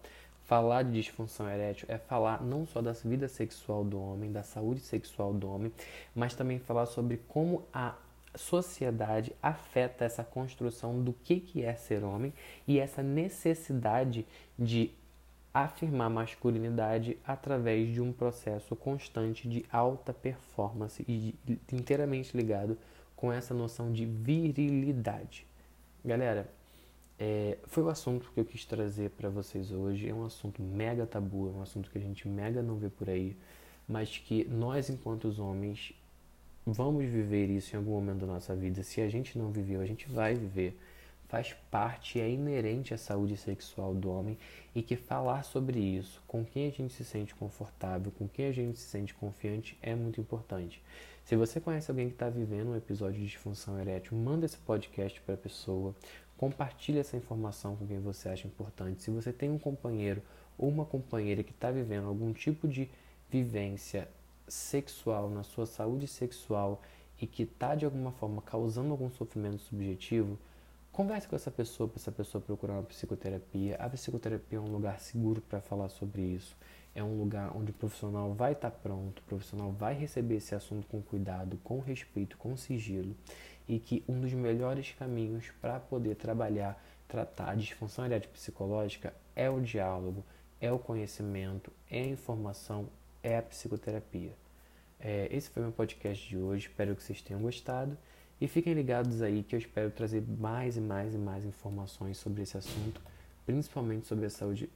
Falar 0.46 0.84
de 0.84 0.92
disfunção 0.92 1.50
erétil 1.50 1.88
é 1.90 1.98
falar 1.98 2.44
não 2.44 2.66
só 2.66 2.82
da 2.82 2.92
vida 2.92 3.28
sexual 3.28 3.84
do 3.84 4.00
homem, 4.00 4.32
da 4.32 4.44
saúde 4.44 4.82
sexual 4.82 5.34
do 5.34 5.50
homem, 5.50 5.72
mas 6.16 6.36
também 6.36 6.60
falar 6.60 6.86
sobre 6.86 7.20
como 7.28 7.64
a 7.74 7.96
sociedade 8.36 9.34
afeta 9.42 10.06
essa 10.06 10.24
construção 10.24 11.04
do 11.04 11.14
que, 11.14 11.40
que 11.40 11.64
é 11.64 11.76
ser 11.76 12.04
homem 12.04 12.34
e 12.68 12.80
essa 12.80 13.04
necessidade 13.04 14.26
de 14.58 14.92
afirmar 15.54 16.10
masculinidade 16.10 17.18
através 17.26 17.94
de 17.94 18.02
um 18.02 18.14
processo 18.14 18.76
constante 18.76 19.50
de 19.50 19.66
alta 19.72 20.14
performance 20.14 21.04
e 21.08 21.36
inteiramente 21.72 22.36
ligado 22.36 22.78
com 23.16 23.32
essa 23.32 23.54
noção 23.54 23.92
de 23.92 24.06
virilidade. 24.06 25.46
Galera, 26.04 26.50
é, 27.20 27.60
foi 27.66 27.84
o 27.84 27.90
assunto 27.90 28.32
que 28.34 28.40
eu 28.40 28.46
quis 28.46 28.66
trazer 28.66 29.12
para 29.12 29.30
vocês 29.30 29.72
hoje. 29.72 30.10
É 30.10 30.14
um 30.14 30.26
assunto 30.26 30.60
mega 30.60 31.06
tabu, 31.06 31.50
é 31.50 31.52
um 31.60 31.62
assunto 31.62 31.92
que 31.92 31.98
a 32.00 32.02
gente 32.02 32.28
mega 32.28 32.64
não 32.64 32.78
vê 32.78 32.90
por 32.90 33.08
aí, 33.08 33.38
mas 33.88 34.18
que 34.18 34.46
nós, 34.46 34.90
enquanto 34.90 35.26
os 35.26 35.38
homens, 35.38 35.94
vamos 36.66 37.06
viver 37.06 37.50
isso 37.50 37.76
em 37.76 37.78
algum 37.78 37.92
momento 37.92 38.20
da 38.20 38.28
nossa 38.28 38.56
vida. 38.56 38.84
Se 38.84 39.02
a 39.02 39.10
gente 39.10 39.38
não 39.38 39.52
viveu, 39.52 39.82
a 39.82 39.86
gente 39.86 40.10
vai 40.10 40.36
viver. 40.36 40.78
Faz 41.28 41.56
parte, 41.72 42.20
é 42.20 42.30
inerente 42.30 42.94
à 42.94 42.98
saúde 42.98 43.38
sexual 43.38 43.94
do 43.94 44.12
homem 44.12 44.38
e 44.76 44.82
que 44.82 44.98
falar 44.98 45.44
sobre 45.44 45.80
isso, 45.80 46.22
com 46.28 46.44
quem 46.44 46.68
a 46.68 46.72
gente 46.72 46.94
se 46.94 47.06
sente 47.06 47.34
confortável, 47.34 48.12
com 48.12 48.28
quem 48.28 48.48
a 48.48 48.52
gente 48.52 48.78
se 48.78 48.90
sente 48.90 49.14
confiante, 49.14 49.78
é 49.82 49.96
muito 49.96 50.20
importante. 50.20 50.84
Se 51.24 51.38
você 51.38 51.62
conhece 51.62 51.90
alguém 51.90 52.08
que 52.08 52.16
está 52.16 52.30
vivendo 52.30 52.72
um 52.72 52.76
episódio 52.76 53.20
de 53.20 53.28
disfunção 53.28 53.80
erétil, 53.80 54.18
manda 54.18 54.46
esse 54.46 54.58
podcast 54.58 55.22
para 55.22 55.36
a 55.36 55.38
pessoa, 55.38 55.96
compartilhe 56.36 57.00
essa 57.00 57.16
informação 57.16 57.78
com 57.78 57.88
quem 57.88 58.00
você 58.00 58.28
acha 58.28 58.46
importante. 58.48 59.02
Se 59.02 59.10
você 59.10 59.32
tem 59.32 59.50
um 59.50 59.58
companheiro 59.58 60.22
ou 60.58 60.68
uma 60.68 60.84
companheira 60.84 61.44
que 61.44 61.52
está 61.52 61.72
vivendo 61.72 62.08
algum 62.08 62.34
tipo 62.34 62.68
de 62.68 62.90
vivência 63.30 64.10
sexual, 64.52 65.30
na 65.30 65.44
sua 65.44 65.66
saúde 65.66 66.08
sexual 66.08 66.82
e 67.20 67.28
que 67.28 67.44
está 67.44 67.76
de 67.76 67.86
alguma 67.86 68.12
forma 68.12 68.42
causando 68.42 68.92
algum 68.92 69.10
sofrimento 69.10 69.60
subjetivo, 69.60 70.38
converse 70.92 71.28
com 71.28 71.36
essa 71.36 71.52
pessoa 71.52 71.88
para 71.88 72.00
essa 72.00 72.12
pessoa 72.12 72.42
procurar 72.42 72.74
uma 72.74 72.84
psicoterapia. 72.84 73.76
A 73.78 73.90
psicoterapia 73.90 74.58
é 74.58 74.62
um 74.62 74.72
lugar 74.72 75.00
seguro 75.00 75.42
para 75.42 75.62
falar 75.62 75.90
sobre 75.90 76.22
isso 76.22 76.56
é 76.94 77.04
um 77.04 77.18
lugar 77.18 77.56
onde 77.56 77.72
o 77.72 77.74
profissional 77.74 78.34
vai 78.34 78.54
estar 78.54 78.70
tá 78.70 78.78
pronto, 78.78 79.20
o 79.20 79.24
profissional 79.24 79.72
vai 79.72 79.94
receber 79.94 80.36
esse 80.36 80.54
assunto 80.54 80.88
com 80.88 81.02
cuidado, 81.02 81.58
com 81.64 81.80
respeito, 81.80 82.38
com 82.38 82.56
sigilo, 82.58 83.16
e 83.68 83.80
que 83.80 84.04
um 84.08 84.20
dos 84.20 84.34
melhores 84.34 84.94
caminhos 84.98 85.52
para 85.62 85.80
poder 85.80 86.16
trabalhar, 86.16 86.82
tratar 87.08 87.52
a 87.52 87.56
disfunção 87.56 88.06
erétil 88.06 88.30
psicológica 88.32 89.14
é 89.36 89.50
o 89.50 89.62
diálogo, 89.62 90.24
é 90.60 90.72
o 90.72 90.80
conhecimento, 90.80 91.72
é 91.90 92.02
a 92.02 92.08
informação, 92.08 92.88
é 93.24 93.38
a 93.38 93.42
psicoterapia. 93.42 94.34
É, 95.02 95.28
esse 95.32 95.50
foi 95.50 95.64
meu 95.64 95.72
podcast 95.72 96.30
de 96.30 96.38
hoje, 96.38 96.68
espero 96.68 96.96
que 96.96 97.02
vocês 97.02 97.22
tenham 97.22 97.42
gostado. 97.42 97.98
E 98.40 98.48
fiquem 98.48 98.74
ligados 98.74 99.22
aí 99.22 99.44
que 99.44 99.56
eu 99.56 99.60
espero 99.60 99.92
trazer 99.92 100.24
mais 100.40 100.78
e 100.78 100.82
mais 100.82 101.14
e 101.14 101.18
mais 101.18 101.44
informações 101.44 102.18
sobre 102.18 102.42
esse 102.44 102.58
assunto, 102.58 103.02
principalmente 103.46 104.08
sobre 104.08 104.26
a 104.26 104.30
saúde 104.30 104.70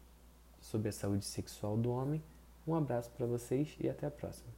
sobre 0.62 0.90
a 0.90 0.92
saúde 0.92 1.26
sexual 1.26 1.78
do 1.78 1.92
homem. 1.92 2.22
Um 2.68 2.74
abraço 2.74 3.12
para 3.12 3.28
vocês 3.28 3.76
e 3.80 3.88
até 3.88 4.08
a 4.08 4.12
próxima. 4.12 4.50